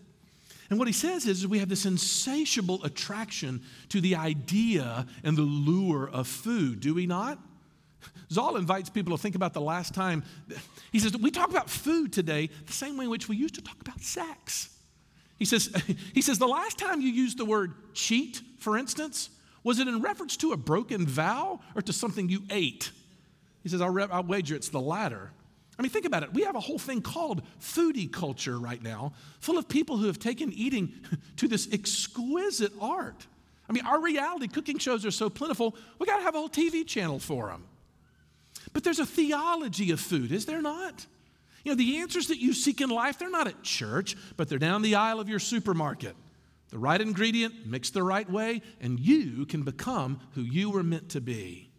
And 0.69 0.79
what 0.79 0.87
he 0.87 0.93
says 0.93 1.25
is, 1.25 1.39
is 1.39 1.47
we 1.47 1.59
have 1.59 1.69
this 1.69 1.85
insatiable 1.85 2.83
attraction 2.83 3.61
to 3.89 4.01
the 4.01 4.15
idea 4.15 5.05
and 5.23 5.37
the 5.37 5.41
lure 5.41 6.09
of 6.09 6.27
food, 6.27 6.79
do 6.79 6.93
we 6.93 7.05
not? 7.05 7.39
Zahl 8.31 8.57
invites 8.57 8.89
people 8.89 9.15
to 9.15 9.21
think 9.21 9.35
about 9.35 9.53
the 9.53 9.61
last 9.61 9.93
time. 9.93 10.23
He 10.91 10.99
says, 10.99 11.15
We 11.17 11.31
talk 11.31 11.49
about 11.49 11.69
food 11.69 12.11
today 12.11 12.49
the 12.65 12.73
same 12.73 12.97
way 12.97 13.05
in 13.05 13.11
which 13.11 13.29
we 13.29 13.35
used 13.35 13.55
to 13.55 13.61
talk 13.61 13.79
about 13.79 14.01
sex. 14.01 14.69
He 15.37 15.45
says, 15.45 15.73
he 16.13 16.21
says, 16.21 16.39
The 16.39 16.47
last 16.47 16.77
time 16.77 17.01
you 17.01 17.09
used 17.09 17.37
the 17.37 17.45
word 17.45 17.73
cheat, 17.93 18.41
for 18.59 18.77
instance, 18.77 19.29
was 19.63 19.79
it 19.79 19.87
in 19.87 20.01
reference 20.01 20.35
to 20.37 20.51
a 20.51 20.57
broken 20.57 21.05
vow 21.07 21.61
or 21.75 21.81
to 21.81 21.93
something 21.93 22.29
you 22.29 22.43
ate? 22.49 22.91
He 23.61 23.69
says, 23.69 23.81
I'll, 23.81 23.89
re- 23.89 24.07
I'll 24.11 24.23
wager 24.23 24.55
it's 24.55 24.69
the 24.69 24.81
latter. 24.81 25.31
I 25.77 25.81
mean, 25.81 25.89
think 25.89 26.05
about 26.05 26.23
it. 26.23 26.33
We 26.33 26.43
have 26.43 26.55
a 26.55 26.59
whole 26.59 26.77
thing 26.77 27.01
called 27.01 27.41
foodie 27.59 28.11
culture 28.11 28.59
right 28.59 28.81
now, 28.81 29.13
full 29.39 29.57
of 29.57 29.67
people 29.67 29.97
who 29.97 30.07
have 30.07 30.19
taken 30.19 30.51
eating 30.53 30.93
to 31.37 31.47
this 31.47 31.67
exquisite 31.71 32.73
art. 32.79 33.25
I 33.67 33.73
mean, 33.73 33.85
our 33.85 33.99
reality 33.99 34.47
cooking 34.47 34.77
shows 34.77 35.05
are 35.05 35.11
so 35.11 35.29
plentiful, 35.29 35.75
we 35.99 36.05
got 36.05 36.17
to 36.17 36.23
have 36.23 36.35
a 36.35 36.37
whole 36.37 36.49
TV 36.49 36.85
channel 36.85 37.17
for 37.17 37.47
them. 37.47 37.63
But 38.71 38.83
there's 38.83 38.99
a 38.99 39.05
theology 39.05 39.91
of 39.91 39.99
food, 39.99 40.31
is 40.31 40.45
there 40.45 40.61
not? 40.61 41.05
You 41.63 41.71
know, 41.71 41.75
the 41.75 41.97
answers 41.99 42.27
that 42.27 42.39
you 42.39 42.53
seek 42.53 42.81
in 42.81 42.89
life, 42.89 43.17
they're 43.17 43.29
not 43.29 43.47
at 43.47 43.63
church, 43.63 44.15
but 44.35 44.49
they're 44.49 44.59
down 44.59 44.81
the 44.81 44.95
aisle 44.95 45.19
of 45.19 45.29
your 45.29 45.39
supermarket. 45.39 46.15
The 46.69 46.77
right 46.77 46.99
ingredient, 46.99 47.65
mixed 47.65 47.93
the 47.93 48.03
right 48.03 48.29
way, 48.29 48.61
and 48.81 48.99
you 48.99 49.45
can 49.45 49.63
become 49.63 50.19
who 50.33 50.41
you 50.41 50.69
were 50.71 50.83
meant 50.83 51.09
to 51.09 51.21
be. 51.21 51.69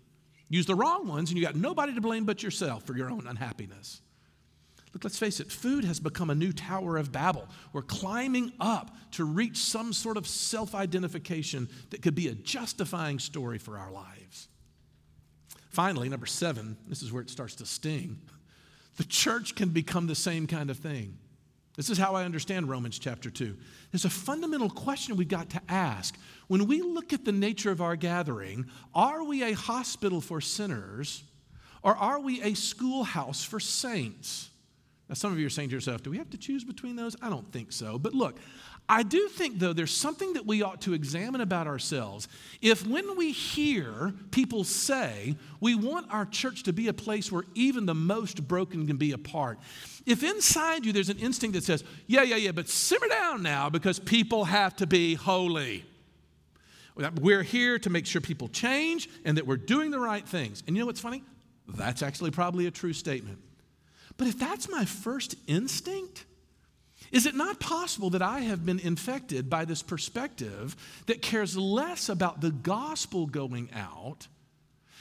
Use 0.54 0.66
the 0.66 0.76
wrong 0.76 1.08
ones, 1.08 1.30
and 1.30 1.36
you 1.36 1.44
got 1.44 1.56
nobody 1.56 1.92
to 1.92 2.00
blame 2.00 2.24
but 2.24 2.40
yourself 2.40 2.84
for 2.84 2.96
your 2.96 3.10
own 3.10 3.26
unhappiness. 3.26 4.00
Look, 4.92 5.02
let's 5.02 5.18
face 5.18 5.40
it, 5.40 5.50
food 5.50 5.84
has 5.84 5.98
become 5.98 6.30
a 6.30 6.34
new 6.36 6.52
Tower 6.52 6.96
of 6.96 7.10
Babel. 7.10 7.48
We're 7.72 7.82
climbing 7.82 8.52
up 8.60 8.96
to 9.14 9.24
reach 9.24 9.56
some 9.56 9.92
sort 9.92 10.16
of 10.16 10.28
self 10.28 10.72
identification 10.72 11.68
that 11.90 12.02
could 12.02 12.14
be 12.14 12.28
a 12.28 12.36
justifying 12.36 13.18
story 13.18 13.58
for 13.58 13.76
our 13.76 13.90
lives. 13.90 14.46
Finally, 15.70 16.08
number 16.08 16.24
seven, 16.24 16.76
this 16.86 17.02
is 17.02 17.10
where 17.10 17.22
it 17.22 17.30
starts 17.30 17.56
to 17.56 17.66
sting. 17.66 18.20
The 18.96 19.02
church 19.02 19.56
can 19.56 19.70
become 19.70 20.06
the 20.06 20.14
same 20.14 20.46
kind 20.46 20.70
of 20.70 20.76
thing. 20.76 21.18
This 21.76 21.90
is 21.90 21.98
how 21.98 22.14
I 22.14 22.24
understand 22.24 22.68
Romans 22.68 22.98
chapter 22.98 23.30
2. 23.30 23.56
There's 23.90 24.04
a 24.04 24.10
fundamental 24.10 24.70
question 24.70 25.16
we've 25.16 25.28
got 25.28 25.50
to 25.50 25.60
ask. 25.68 26.16
When 26.46 26.66
we 26.66 26.82
look 26.82 27.12
at 27.12 27.24
the 27.24 27.32
nature 27.32 27.70
of 27.70 27.80
our 27.80 27.96
gathering, 27.96 28.66
are 28.94 29.24
we 29.24 29.42
a 29.42 29.52
hospital 29.52 30.20
for 30.20 30.40
sinners 30.40 31.24
Or 31.84 31.94
are 31.94 32.18
we 32.18 32.40
a 32.40 32.54
schoolhouse 32.54 33.44
for 33.44 33.60
saints? 33.60 34.48
Now, 35.08 35.14
some 35.14 35.30
of 35.30 35.38
you 35.38 35.46
are 35.46 35.50
saying 35.50 35.68
to 35.68 35.74
yourself, 35.74 36.02
do 36.02 36.10
we 36.10 36.16
have 36.16 36.30
to 36.30 36.38
choose 36.38 36.64
between 36.64 36.96
those? 36.96 37.14
I 37.20 37.28
don't 37.28 37.52
think 37.52 37.72
so. 37.72 37.98
But 37.98 38.14
look, 38.14 38.38
I 38.86 39.02
do 39.02 39.28
think, 39.28 39.58
though, 39.58 39.72
there's 39.72 39.96
something 39.96 40.34
that 40.34 40.44
we 40.44 40.62
ought 40.62 40.82
to 40.82 40.92
examine 40.92 41.40
about 41.40 41.66
ourselves. 41.66 42.28
If 42.60 42.86
when 42.86 43.16
we 43.16 43.32
hear 43.32 44.12
people 44.30 44.62
say, 44.62 45.36
we 45.60 45.74
want 45.74 46.12
our 46.12 46.26
church 46.26 46.64
to 46.64 46.72
be 46.74 46.88
a 46.88 46.92
place 46.92 47.32
where 47.32 47.44
even 47.54 47.86
the 47.86 47.94
most 47.94 48.46
broken 48.46 48.86
can 48.86 48.98
be 48.98 49.12
a 49.12 49.18
part, 49.18 49.58
if 50.04 50.22
inside 50.22 50.84
you 50.84 50.92
there's 50.92 51.08
an 51.08 51.18
instinct 51.18 51.54
that 51.54 51.64
says, 51.64 51.82
yeah, 52.06 52.22
yeah, 52.22 52.36
yeah, 52.36 52.52
but 52.52 52.68
simmer 52.68 53.08
down 53.08 53.42
now 53.42 53.70
because 53.70 53.98
people 53.98 54.44
have 54.44 54.76
to 54.76 54.86
be 54.86 55.14
holy. 55.14 55.84
We're 57.20 57.42
here 57.42 57.78
to 57.78 57.90
make 57.90 58.04
sure 58.04 58.20
people 58.20 58.48
change 58.48 59.08
and 59.24 59.38
that 59.38 59.46
we're 59.46 59.56
doing 59.56 59.90
the 59.90 59.98
right 59.98 60.28
things. 60.28 60.62
And 60.66 60.76
you 60.76 60.82
know 60.82 60.86
what's 60.86 61.00
funny? 61.00 61.24
That's 61.66 62.02
actually 62.02 62.32
probably 62.32 62.66
a 62.66 62.70
true 62.70 62.92
statement. 62.92 63.38
But 64.18 64.28
if 64.28 64.38
that's 64.38 64.68
my 64.68 64.84
first 64.84 65.36
instinct, 65.46 66.26
is 67.14 67.26
it 67.26 67.36
not 67.36 67.60
possible 67.60 68.10
that 68.10 68.22
I 68.22 68.40
have 68.40 68.66
been 68.66 68.80
infected 68.80 69.48
by 69.48 69.64
this 69.64 69.82
perspective 69.82 70.74
that 71.06 71.22
cares 71.22 71.56
less 71.56 72.08
about 72.08 72.40
the 72.40 72.50
gospel 72.50 73.26
going 73.26 73.70
out 73.72 74.26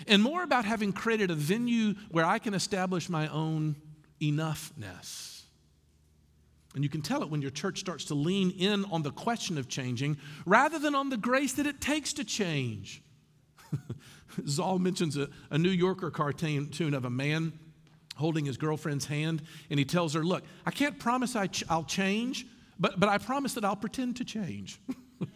and 0.05 0.21
more 0.21 0.43
about 0.43 0.63
having 0.63 0.93
created 0.93 1.31
a 1.31 1.35
venue 1.35 1.95
where 2.11 2.23
I 2.23 2.37
can 2.37 2.53
establish 2.53 3.09
my 3.09 3.27
own 3.29 3.75
enoughness? 4.21 5.41
And 6.75 6.83
you 6.83 6.89
can 6.89 7.01
tell 7.01 7.23
it 7.23 7.31
when 7.31 7.41
your 7.41 7.49
church 7.49 7.79
starts 7.79 8.05
to 8.05 8.13
lean 8.13 8.51
in 8.51 8.85
on 8.85 9.01
the 9.01 9.11
question 9.11 9.57
of 9.57 9.67
changing 9.67 10.17
rather 10.45 10.77
than 10.77 10.93
on 10.93 11.09
the 11.09 11.17
grace 11.17 11.53
that 11.53 11.65
it 11.65 11.81
takes 11.81 12.13
to 12.13 12.23
change. 12.23 13.01
Zahl 14.47 14.77
mentions 14.77 15.17
a, 15.17 15.29
a 15.49 15.57
New 15.57 15.71
Yorker 15.71 16.11
cartoon 16.11 16.93
of 16.93 17.05
a 17.05 17.09
man 17.09 17.53
holding 18.15 18.45
his 18.45 18.57
girlfriend's 18.57 19.05
hand, 19.05 19.41
and 19.69 19.79
he 19.79 19.85
tells 19.85 20.13
her, 20.13 20.23
Look, 20.23 20.43
I 20.65 20.71
can't 20.71 20.99
promise 20.99 21.35
I 21.35 21.47
ch- 21.47 21.63
I'll 21.69 21.83
change, 21.83 22.45
but, 22.79 22.99
but 22.99 23.09
I 23.09 23.17
promise 23.17 23.53
that 23.53 23.65
I'll 23.65 23.75
pretend 23.75 24.17
to 24.17 24.25
change. 24.25 24.79
Is 25.21 25.27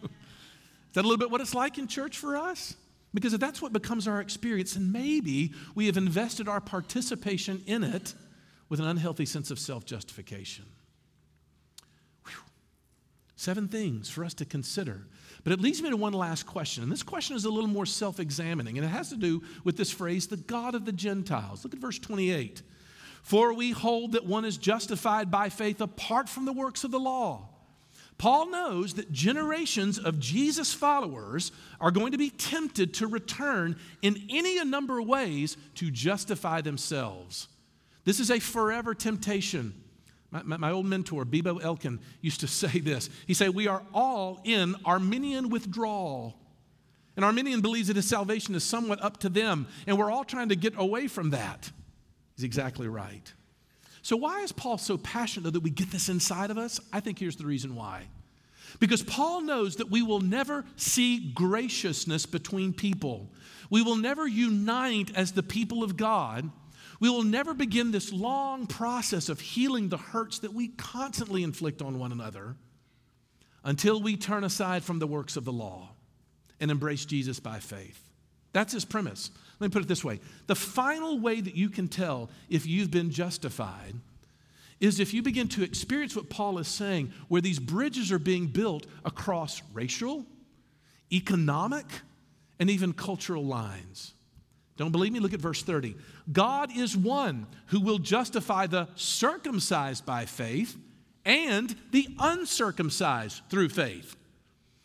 that 0.94 1.02
a 1.02 1.08
little 1.08 1.18
bit 1.18 1.30
what 1.30 1.40
it's 1.40 1.54
like 1.54 1.78
in 1.78 1.86
church 1.86 2.18
for 2.18 2.36
us? 2.36 2.74
Because 3.14 3.32
if 3.32 3.40
that's 3.40 3.62
what 3.62 3.72
becomes 3.72 4.06
our 4.06 4.20
experience, 4.20 4.76
and 4.76 4.92
maybe 4.92 5.52
we 5.74 5.86
have 5.86 5.96
invested 5.96 6.48
our 6.48 6.60
participation 6.60 7.62
in 7.66 7.82
it 7.84 8.14
with 8.68 8.80
an 8.80 8.86
unhealthy 8.86 9.26
sense 9.26 9.50
of 9.50 9.58
self 9.58 9.84
justification. 9.84 10.64
Seven 13.38 13.68
things 13.68 14.10
for 14.10 14.24
us 14.24 14.34
to 14.34 14.44
consider. 14.44 15.06
But 15.44 15.52
it 15.52 15.60
leads 15.60 15.80
me 15.80 15.90
to 15.90 15.96
one 15.96 16.12
last 16.12 16.44
question. 16.44 16.82
And 16.82 16.90
this 16.90 17.04
question 17.04 17.36
is 17.36 17.44
a 17.44 17.50
little 17.50 17.70
more 17.70 17.86
self 17.86 18.18
examining, 18.18 18.76
and 18.76 18.84
it 18.84 18.88
has 18.90 19.10
to 19.10 19.16
do 19.16 19.44
with 19.62 19.76
this 19.76 19.92
phrase, 19.92 20.26
the 20.26 20.36
God 20.36 20.74
of 20.74 20.84
the 20.84 20.90
Gentiles. 20.90 21.62
Look 21.62 21.72
at 21.72 21.78
verse 21.78 22.00
28. 22.00 22.62
For 23.22 23.52
we 23.52 23.70
hold 23.70 24.12
that 24.12 24.26
one 24.26 24.44
is 24.44 24.56
justified 24.56 25.30
by 25.30 25.50
faith 25.50 25.80
apart 25.80 26.28
from 26.28 26.46
the 26.46 26.52
works 26.52 26.82
of 26.82 26.90
the 26.90 26.98
law. 26.98 27.48
Paul 28.18 28.50
knows 28.50 28.94
that 28.94 29.12
generations 29.12 30.00
of 30.00 30.18
Jesus 30.18 30.74
followers 30.74 31.52
are 31.80 31.92
going 31.92 32.10
to 32.10 32.18
be 32.18 32.30
tempted 32.30 32.92
to 32.94 33.06
return 33.06 33.76
in 34.02 34.20
any 34.30 34.62
number 34.64 34.98
of 34.98 35.06
ways 35.06 35.56
to 35.76 35.92
justify 35.92 36.60
themselves. 36.60 37.46
This 38.04 38.18
is 38.18 38.32
a 38.32 38.40
forever 38.40 38.96
temptation. 38.96 39.74
My, 40.30 40.42
my, 40.42 40.56
my, 40.58 40.70
old 40.70 40.86
mentor, 40.86 41.24
Bibo 41.24 41.58
Elkin, 41.58 42.00
used 42.20 42.40
to 42.40 42.46
say 42.48 42.80
this. 42.80 43.08
He 43.26 43.34
said, 43.34 43.54
We 43.54 43.66
are 43.66 43.82
all 43.94 44.40
in 44.44 44.76
Arminian 44.84 45.48
withdrawal. 45.48 46.34
And 47.16 47.24
Arminian 47.24 47.62
believes 47.62 47.88
that 47.88 47.96
his 47.96 48.08
salvation 48.08 48.54
is 48.54 48.62
somewhat 48.62 49.02
up 49.02 49.18
to 49.18 49.28
them, 49.28 49.66
and 49.88 49.98
we're 49.98 50.10
all 50.10 50.22
trying 50.22 50.50
to 50.50 50.56
get 50.56 50.74
away 50.78 51.08
from 51.08 51.30
that. 51.30 51.68
He's 52.36 52.44
exactly 52.44 52.86
right. 52.86 53.32
So, 54.02 54.16
why 54.16 54.42
is 54.42 54.52
Paul 54.52 54.78
so 54.78 54.96
passionate 54.96 55.52
that 55.54 55.60
we 55.60 55.70
get 55.70 55.90
this 55.90 56.08
inside 56.08 56.52
of 56.52 56.58
us? 56.58 56.78
I 56.92 57.00
think 57.00 57.18
here's 57.18 57.34
the 57.34 57.44
reason 57.44 57.74
why. 57.74 58.04
Because 58.78 59.02
Paul 59.02 59.40
knows 59.40 59.76
that 59.76 59.90
we 59.90 60.02
will 60.02 60.20
never 60.20 60.64
see 60.76 61.32
graciousness 61.32 62.24
between 62.26 62.72
people. 62.72 63.28
We 63.70 63.82
will 63.82 63.96
never 63.96 64.26
unite 64.26 65.10
as 65.16 65.32
the 65.32 65.42
people 65.42 65.82
of 65.82 65.96
God 65.96 66.50
we 67.00 67.08
will 67.08 67.22
never 67.22 67.54
begin 67.54 67.90
this 67.90 68.12
long 68.12 68.66
process 68.66 69.28
of 69.28 69.40
healing 69.40 69.88
the 69.88 69.96
hurts 69.96 70.40
that 70.40 70.52
we 70.52 70.68
constantly 70.68 71.42
inflict 71.42 71.82
on 71.82 71.98
one 71.98 72.12
another 72.12 72.56
until 73.64 74.00
we 74.00 74.16
turn 74.16 74.44
aside 74.44 74.82
from 74.82 74.98
the 74.98 75.06
works 75.06 75.36
of 75.36 75.44
the 75.44 75.52
law 75.52 75.90
and 76.60 76.70
embrace 76.70 77.04
Jesus 77.04 77.40
by 77.40 77.58
faith. 77.58 78.02
That's 78.52 78.72
his 78.72 78.84
premise. 78.84 79.30
Let 79.60 79.68
me 79.68 79.72
put 79.72 79.82
it 79.82 79.88
this 79.88 80.04
way 80.04 80.20
the 80.46 80.54
final 80.54 81.18
way 81.20 81.40
that 81.40 81.54
you 81.54 81.68
can 81.68 81.88
tell 81.88 82.30
if 82.48 82.66
you've 82.66 82.90
been 82.90 83.10
justified 83.10 83.94
is 84.80 85.00
if 85.00 85.12
you 85.12 85.22
begin 85.22 85.48
to 85.48 85.64
experience 85.64 86.14
what 86.14 86.30
Paul 86.30 86.58
is 86.58 86.68
saying, 86.68 87.12
where 87.26 87.42
these 87.42 87.58
bridges 87.58 88.12
are 88.12 88.18
being 88.18 88.46
built 88.46 88.86
across 89.04 89.60
racial, 89.72 90.24
economic, 91.12 91.86
and 92.60 92.70
even 92.70 92.92
cultural 92.92 93.44
lines. 93.44 94.14
Don't 94.78 94.92
believe 94.92 95.12
me? 95.12 95.18
Look 95.18 95.34
at 95.34 95.40
verse 95.40 95.62
30. 95.62 95.96
God 96.32 96.74
is 96.74 96.96
one 96.96 97.46
who 97.66 97.80
will 97.80 97.98
justify 97.98 98.66
the 98.66 98.88
circumcised 98.94 100.06
by 100.06 100.24
faith 100.24 100.76
and 101.24 101.76
the 101.90 102.08
uncircumcised 102.18 103.42
through 103.50 103.68
faith. 103.68 104.16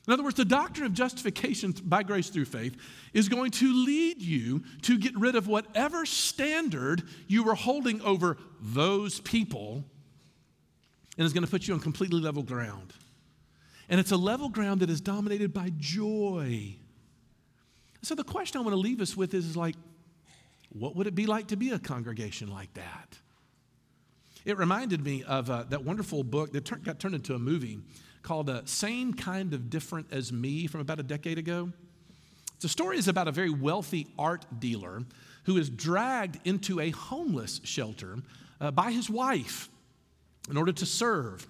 In 0.08 0.12
other 0.12 0.23
words, 0.23 0.36
the 0.36 0.43
doctrine 0.43 0.88
of 0.88 0.93
justification 0.93 1.73
by 1.84 2.03
grace 2.03 2.29
through 2.29 2.45
faith 2.45 2.75
is 3.13 3.29
going 3.29 3.51
to 3.51 3.86
lead 3.86 4.21
you 4.21 4.63
to 4.82 4.97
get 4.97 5.15
rid 5.15 5.36
of 5.36 5.47
whatever 5.47 6.06
standard 6.06 7.03
you 7.27 7.43
were 7.43 7.56
holding 7.56 8.01
over 8.01 8.38
those 8.60 9.21
people 9.21 9.86
and 11.17 11.25
is 11.25 11.34
going 11.34 11.45
to 11.45 11.49
put 11.49 11.67
you 11.67 11.73
on 11.75 11.79
completely 11.79 12.19
level 12.19 12.43
ground. 12.43 12.93
And 13.88 13.99
it's 13.99 14.12
a 14.12 14.17
level 14.17 14.49
ground 14.49 14.82
that 14.82 14.89
is 14.89 14.99
dominated 14.99 15.53
by 15.53 15.71
joy 15.77 16.77
so 18.03 18.15
the 18.15 18.23
question 18.23 18.59
I 18.59 18.61
want 18.61 18.73
to 18.73 18.79
leave 18.79 19.01
us 19.01 19.15
with 19.15 19.33
is 19.33 19.57
like, 19.57 19.75
what 20.69 20.95
would 20.95 21.07
it 21.07 21.15
be 21.15 21.25
like 21.25 21.47
to 21.47 21.55
be 21.55 21.71
a 21.71 21.79
congregation 21.79 22.49
like 22.49 22.73
that? 22.73 23.17
It 24.45 24.57
reminded 24.57 25.03
me 25.03 25.23
of 25.23 25.49
uh, 25.49 25.63
that 25.69 25.83
wonderful 25.83 26.23
book 26.23 26.51
that 26.51 26.65
tur- 26.65 26.77
got 26.77 26.99
turned 26.99 27.15
into 27.15 27.33
a 27.33 27.39
movie 27.39 27.79
called 28.21 28.49
uh, 28.49 28.61
Same 28.65 29.13
Kind 29.13 29.53
of 29.53 29.69
Different 29.69 30.07
as 30.11 30.33
Me 30.33 30.67
from 30.67 30.81
about 30.81 30.99
a 30.99 31.03
decade 31.03 31.37
ago. 31.37 31.71
The 32.59 32.69
story 32.69 32.97
is 32.97 33.07
about 33.07 33.27
a 33.27 33.31
very 33.31 33.49
wealthy 33.49 34.07
art 34.17 34.45
dealer 34.59 35.03
who 35.45 35.57
is 35.57 35.69
dragged 35.69 36.39
into 36.45 36.79
a 36.79 36.89
homeless 36.91 37.61
shelter 37.63 38.17
uh, 38.59 38.71
by 38.71 38.91
his 38.91 39.09
wife 39.09 39.69
in 40.49 40.57
order 40.57 40.71
to 40.71 40.85
serve. 40.85 41.47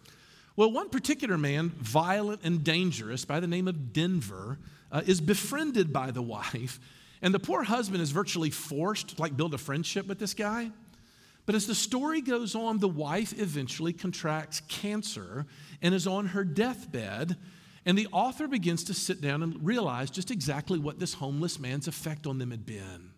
Well, 0.55 0.71
one 0.71 0.89
particular 0.89 1.37
man, 1.37 1.69
violent 1.69 2.41
and 2.43 2.63
dangerous, 2.63 3.25
by 3.25 3.39
the 3.39 3.47
name 3.47 3.67
of 3.67 3.91
Denver, 3.93 4.59
uh, 4.93 5.01
is 5.05 5.19
befriended 5.19 5.91
by 5.91 6.11
the 6.11 6.21
wife. 6.21 6.79
And 7.21 7.33
the 7.33 7.39
poor 7.39 7.63
husband 7.63 8.01
is 8.01 8.11
virtually 8.11 8.51
forced 8.51 9.15
to 9.15 9.21
like 9.21 9.35
build 9.35 9.53
a 9.53 9.57
friendship 9.57 10.07
with 10.07 10.19
this 10.19 10.33
guy. 10.33 10.71
But 11.45 11.55
as 11.55 11.67
the 11.67 11.75
story 11.75 12.21
goes 12.21 12.55
on, 12.55 12.77
the 12.79 12.87
wife 12.87 13.37
eventually 13.37 13.91
contracts 13.91 14.61
cancer 14.69 15.45
and 15.81 15.93
is 15.93 16.07
on 16.07 16.27
her 16.27 16.45
deathbed. 16.45 17.35
And 17.85 17.97
the 17.97 18.07
author 18.13 18.47
begins 18.47 18.85
to 18.85 18.93
sit 18.93 19.19
down 19.19 19.43
and 19.43 19.65
realize 19.65 20.09
just 20.09 20.31
exactly 20.31 20.79
what 20.79 20.99
this 20.99 21.15
homeless 21.15 21.59
man's 21.59 21.89
effect 21.89 22.27
on 22.27 22.37
them 22.37 22.51
had 22.51 22.65
been. 22.65 23.11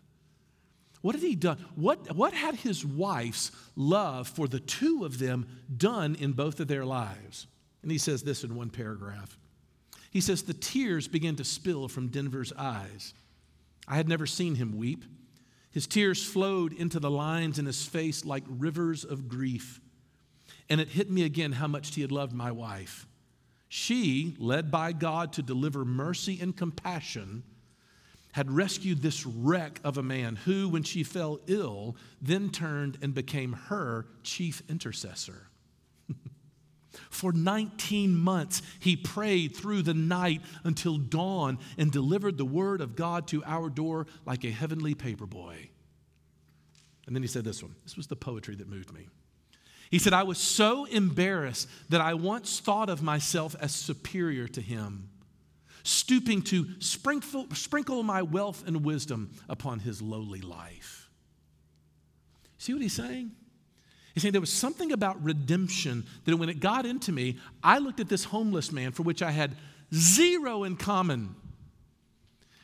What 1.02 1.14
had 1.14 1.22
he 1.22 1.36
done? 1.36 1.64
What, 1.76 2.16
what 2.16 2.32
had 2.32 2.56
his 2.56 2.84
wife's 2.84 3.52
love 3.76 4.26
for 4.26 4.48
the 4.48 4.58
two 4.58 5.04
of 5.04 5.20
them 5.20 5.46
done 5.76 6.16
in 6.16 6.32
both 6.32 6.58
of 6.58 6.66
their 6.66 6.84
lives? 6.84 7.46
And 7.82 7.92
he 7.92 7.98
says 7.98 8.24
this 8.24 8.42
in 8.42 8.56
one 8.56 8.70
paragraph 8.70 9.38
he 10.10 10.20
says, 10.20 10.42
The 10.42 10.54
tears 10.54 11.08
began 11.08 11.36
to 11.36 11.44
spill 11.44 11.88
from 11.88 12.08
Denver's 12.08 12.52
eyes. 12.52 13.14
I 13.88 13.96
had 13.96 14.08
never 14.08 14.26
seen 14.26 14.56
him 14.56 14.76
weep. 14.76 15.04
His 15.70 15.86
tears 15.86 16.24
flowed 16.24 16.72
into 16.72 16.98
the 16.98 17.10
lines 17.10 17.58
in 17.58 17.66
his 17.66 17.84
face 17.84 18.24
like 18.24 18.44
rivers 18.48 19.04
of 19.04 19.28
grief. 19.28 19.80
And 20.68 20.80
it 20.80 20.88
hit 20.88 21.10
me 21.10 21.22
again 21.22 21.52
how 21.52 21.66
much 21.66 21.94
he 21.94 22.00
had 22.00 22.10
loved 22.10 22.32
my 22.32 22.50
wife. 22.50 23.06
She, 23.68 24.34
led 24.38 24.70
by 24.70 24.92
God 24.92 25.32
to 25.34 25.42
deliver 25.42 25.84
mercy 25.84 26.38
and 26.40 26.56
compassion, 26.56 27.42
had 28.32 28.50
rescued 28.50 29.02
this 29.02 29.26
wreck 29.26 29.80
of 29.82 29.98
a 29.98 30.02
man 30.02 30.36
who, 30.36 30.68
when 30.68 30.82
she 30.82 31.02
fell 31.02 31.40
ill, 31.46 31.96
then 32.20 32.50
turned 32.50 32.98
and 33.02 33.14
became 33.14 33.52
her 33.52 34.06
chief 34.22 34.62
intercessor. 34.68 35.48
For 37.10 37.32
19 37.32 38.14
months, 38.14 38.62
he 38.78 38.96
prayed 38.96 39.54
through 39.54 39.82
the 39.82 39.94
night 39.94 40.42
until 40.64 40.98
dawn 40.98 41.58
and 41.78 41.90
delivered 41.90 42.38
the 42.38 42.44
word 42.44 42.80
of 42.80 42.96
God 42.96 43.26
to 43.28 43.44
our 43.44 43.68
door 43.68 44.06
like 44.24 44.44
a 44.44 44.50
heavenly 44.50 44.94
paperboy. 44.94 45.68
And 47.06 47.14
then 47.14 47.22
he 47.22 47.28
said 47.28 47.44
this 47.44 47.62
one. 47.62 47.74
This 47.84 47.96
was 47.96 48.06
the 48.06 48.16
poetry 48.16 48.56
that 48.56 48.68
moved 48.68 48.92
me. 48.92 49.08
He 49.90 49.98
said, 49.98 50.12
I 50.12 50.24
was 50.24 50.38
so 50.38 50.84
embarrassed 50.86 51.68
that 51.88 52.00
I 52.00 52.14
once 52.14 52.58
thought 52.58 52.90
of 52.90 53.02
myself 53.02 53.54
as 53.60 53.72
superior 53.72 54.48
to 54.48 54.60
him, 54.60 55.10
stooping 55.84 56.42
to 56.42 56.66
sprinkle, 56.80 57.46
sprinkle 57.54 58.02
my 58.02 58.22
wealth 58.22 58.64
and 58.66 58.84
wisdom 58.84 59.30
upon 59.48 59.78
his 59.78 60.02
lowly 60.02 60.40
life. 60.40 61.08
See 62.58 62.72
what 62.72 62.82
he's 62.82 62.94
saying? 62.94 63.30
He's 64.16 64.22
saying 64.22 64.32
there 64.32 64.40
was 64.40 64.50
something 64.50 64.92
about 64.92 65.22
redemption 65.22 66.06
that 66.24 66.34
when 66.34 66.48
it 66.48 66.58
got 66.58 66.86
into 66.86 67.12
me, 67.12 67.36
I 67.62 67.76
looked 67.76 68.00
at 68.00 68.08
this 68.08 68.24
homeless 68.24 68.72
man 68.72 68.92
for 68.92 69.02
which 69.02 69.20
I 69.20 69.30
had 69.30 69.54
zero 69.94 70.64
in 70.64 70.76
common. 70.76 71.36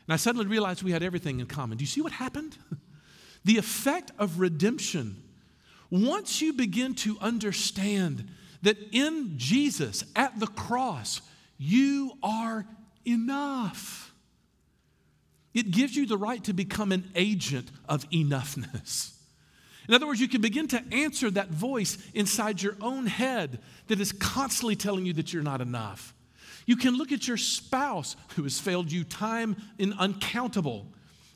And 0.06 0.14
I 0.14 0.16
suddenly 0.16 0.46
realized 0.46 0.82
we 0.82 0.92
had 0.92 1.02
everything 1.02 1.40
in 1.40 1.46
common. 1.46 1.76
Do 1.76 1.82
you 1.82 1.88
see 1.88 2.00
what 2.00 2.12
happened? 2.12 2.56
the 3.44 3.58
effect 3.58 4.12
of 4.18 4.40
redemption. 4.40 5.22
Once 5.90 6.40
you 6.40 6.54
begin 6.54 6.94
to 6.94 7.18
understand 7.20 8.30
that 8.62 8.78
in 8.90 9.34
Jesus, 9.36 10.04
at 10.16 10.40
the 10.40 10.46
cross, 10.46 11.20
you 11.58 12.12
are 12.22 12.64
enough. 13.04 14.14
It 15.52 15.70
gives 15.70 15.94
you 15.96 16.06
the 16.06 16.16
right 16.16 16.42
to 16.44 16.54
become 16.54 16.92
an 16.92 17.10
agent 17.14 17.70
of 17.90 18.08
enoughness. 18.08 19.18
In 19.92 19.96
other 19.96 20.07
words, 20.07 20.22
you 20.22 20.28
can 20.28 20.40
begin 20.40 20.68
to 20.68 20.83
answer 20.90 21.31
that 21.33 21.50
voice 21.50 21.98
inside 22.14 22.62
your 22.62 22.76
own 22.81 23.05
head 23.05 23.59
that 23.88 24.00
is 24.00 24.11
constantly 24.11 24.74
telling 24.74 25.05
you 25.05 25.12
that 25.12 25.35
you're 25.35 25.42
not 25.42 25.61
enough. 25.61 26.14
You 26.64 26.76
can 26.76 26.96
look 26.96 27.12
at 27.12 27.28
your 27.28 27.37
spouse 27.37 28.16
who 28.35 28.44
has 28.44 28.59
failed 28.59 28.90
you 28.90 29.05
time 29.05 29.55
in 29.76 29.92
uncountable 29.92 30.87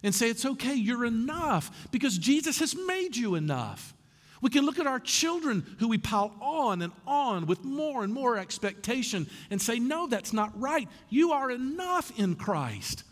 and 0.03 0.15
say, 0.15 0.31
It's 0.31 0.47
okay, 0.47 0.73
you're 0.75 1.05
enough 1.05 1.89
because 1.91 2.17
Jesus 2.17 2.59
has 2.61 2.75
made 2.75 3.15
you 3.15 3.35
enough. 3.35 3.93
We 4.41 4.49
can 4.49 4.65
look 4.65 4.79
at 4.79 4.87
our 4.87 5.01
children 5.01 5.77
who 5.79 5.89
we 5.89 5.99
pile 5.99 6.35
on 6.41 6.81
and 6.81 6.95
on 7.07 7.45
with 7.45 7.63
more 7.63 8.05
and 8.05 8.15
more 8.15 8.39
expectation 8.39 9.27
and 9.51 9.61
say, 9.61 9.79
No, 9.79 10.07
that's 10.07 10.33
not 10.33 10.59
right. 10.59 10.89
You 11.11 11.33
are 11.33 11.51
enough 11.51 12.11
in 12.19 12.37
Christ. 12.37 13.05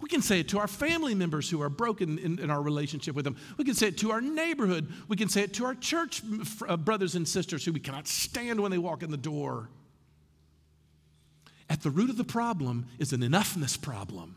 We 0.00 0.08
can 0.08 0.20
say 0.20 0.40
it 0.40 0.48
to 0.48 0.58
our 0.58 0.68
family 0.68 1.14
members 1.14 1.48
who 1.48 1.62
are 1.62 1.70
broken 1.70 2.18
in, 2.18 2.38
in, 2.38 2.50
our 2.50 2.60
relationship 2.60 3.14
with 3.14 3.24
them. 3.24 3.36
We 3.56 3.64
can 3.64 3.74
say 3.74 3.88
it 3.88 3.98
to 3.98 4.12
our 4.12 4.20
neighborhood. 4.20 4.92
We 5.08 5.16
can 5.16 5.28
say 5.28 5.42
it 5.42 5.54
to 5.54 5.64
our 5.64 5.74
church 5.74 6.22
uh, 6.68 6.76
brothers 6.76 7.14
and 7.14 7.26
sisters 7.26 7.64
who 7.64 7.72
we 7.72 7.80
cannot 7.80 8.06
stand 8.06 8.60
when 8.60 8.70
they 8.70 8.78
walk 8.78 9.02
in 9.02 9.10
the 9.10 9.16
door. 9.16 9.70
At 11.70 11.82
the 11.82 11.90
root 11.90 12.10
of 12.10 12.18
the 12.18 12.24
problem 12.24 12.86
is 12.98 13.12
an 13.12 13.20
enoughness 13.20 13.80
problem. 13.80 14.36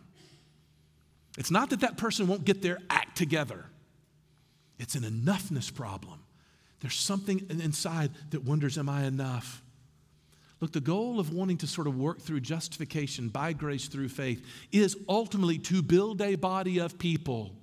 It's 1.37 1.51
not 1.51 1.69
that 1.71 1.81
that 1.81 1.97
person 1.97 2.27
won't 2.27 2.45
get 2.45 2.61
their 2.61 2.79
act 2.89 3.17
together, 3.17 3.65
it's 4.77 4.95
an 4.95 5.03
enoughness 5.03 5.73
problem. 5.73 6.21
There's 6.79 6.95
something 6.95 7.45
inside 7.49 8.11
that 8.29 8.45
wonders, 8.45 8.77
Am 8.77 8.87
I 8.87 9.03
enough? 9.03 9.61
Look, 10.61 10.73
the 10.73 10.81
goal 10.81 11.19
of 11.19 11.33
wanting 11.33 11.57
to 11.59 11.67
sort 11.67 11.87
of 11.87 11.97
work 11.97 12.19
through 12.19 12.41
justification 12.41 13.29
by 13.29 13.53
grace 13.53 13.87
through 13.87 14.09
faith 14.09 14.45
is 14.71 14.97
ultimately 15.07 15.57
to 15.59 15.81
build 15.81 16.21
a 16.21 16.35
body 16.35 16.79
of 16.79 16.99
people 16.99 17.55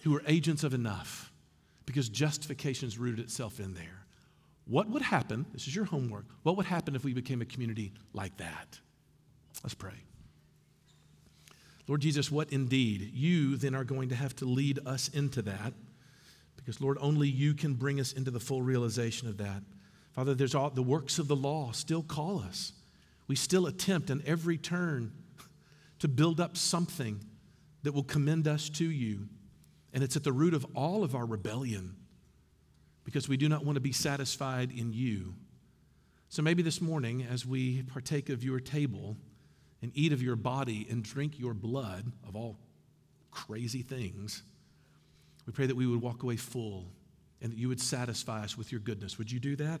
who 0.00 0.14
are 0.16 0.22
agents 0.26 0.62
of 0.62 0.74
enough 0.74 1.32
because 1.86 2.08
justification 2.08 2.86
has 2.86 2.98
rooted 2.98 3.18
itself 3.18 3.58
in 3.58 3.74
there. 3.74 4.04
What 4.66 4.88
would 4.90 5.02
happen? 5.02 5.46
This 5.52 5.66
is 5.66 5.74
your 5.74 5.84
homework. 5.84 6.26
What 6.44 6.56
would 6.56 6.66
happen 6.66 6.94
if 6.94 7.02
we 7.02 7.12
became 7.12 7.42
a 7.42 7.44
community 7.44 7.92
like 8.12 8.36
that? 8.36 8.78
Let's 9.64 9.74
pray. 9.74 10.04
Lord 11.88 12.00
Jesus, 12.02 12.30
what 12.30 12.52
indeed? 12.52 13.10
You 13.12 13.56
then 13.56 13.74
are 13.74 13.82
going 13.82 14.10
to 14.10 14.14
have 14.14 14.36
to 14.36 14.44
lead 14.44 14.78
us 14.86 15.08
into 15.08 15.42
that 15.42 15.72
because, 16.54 16.80
Lord, 16.80 16.98
only 17.00 17.26
you 17.26 17.52
can 17.52 17.74
bring 17.74 17.98
us 17.98 18.12
into 18.12 18.30
the 18.30 18.38
full 18.38 18.62
realization 18.62 19.26
of 19.26 19.38
that. 19.38 19.64
Father, 20.12 20.34
there's 20.34 20.54
all 20.54 20.70
the 20.70 20.82
works 20.82 21.18
of 21.18 21.28
the 21.28 21.36
law 21.36 21.72
still 21.72 22.02
call 22.02 22.40
us. 22.40 22.72
We 23.26 23.36
still 23.36 23.66
attempt 23.66 24.10
on 24.10 24.22
every 24.26 24.58
turn 24.58 25.12
to 26.00 26.08
build 26.08 26.40
up 26.40 26.56
something 26.56 27.24
that 27.82 27.92
will 27.92 28.02
commend 28.02 28.48
us 28.48 28.68
to 28.70 28.84
you. 28.84 29.28
And 29.92 30.02
it's 30.02 30.16
at 30.16 30.24
the 30.24 30.32
root 30.32 30.54
of 30.54 30.66
all 30.74 31.04
of 31.04 31.14
our 31.14 31.26
rebellion 31.26 31.96
because 33.04 33.28
we 33.28 33.36
do 33.36 33.48
not 33.48 33.64
want 33.64 33.76
to 33.76 33.80
be 33.80 33.92
satisfied 33.92 34.70
in 34.70 34.92
you. 34.92 35.34
So 36.28 36.42
maybe 36.42 36.62
this 36.62 36.80
morning, 36.80 37.26
as 37.28 37.44
we 37.44 37.82
partake 37.82 38.28
of 38.28 38.44
your 38.44 38.60
table 38.60 39.16
and 39.82 39.90
eat 39.94 40.12
of 40.12 40.22
your 40.22 40.36
body 40.36 40.86
and 40.90 41.02
drink 41.02 41.38
your 41.38 41.54
blood 41.54 42.12
of 42.26 42.36
all 42.36 42.56
crazy 43.30 43.82
things, 43.82 44.42
we 45.46 45.52
pray 45.52 45.66
that 45.66 45.76
we 45.76 45.86
would 45.86 46.00
walk 46.00 46.22
away 46.22 46.36
full 46.36 46.92
and 47.42 47.50
that 47.52 47.58
you 47.58 47.68
would 47.68 47.80
satisfy 47.80 48.42
us 48.42 48.56
with 48.56 48.70
your 48.70 48.80
goodness. 48.80 49.18
Would 49.18 49.32
you 49.32 49.40
do 49.40 49.56
that? 49.56 49.80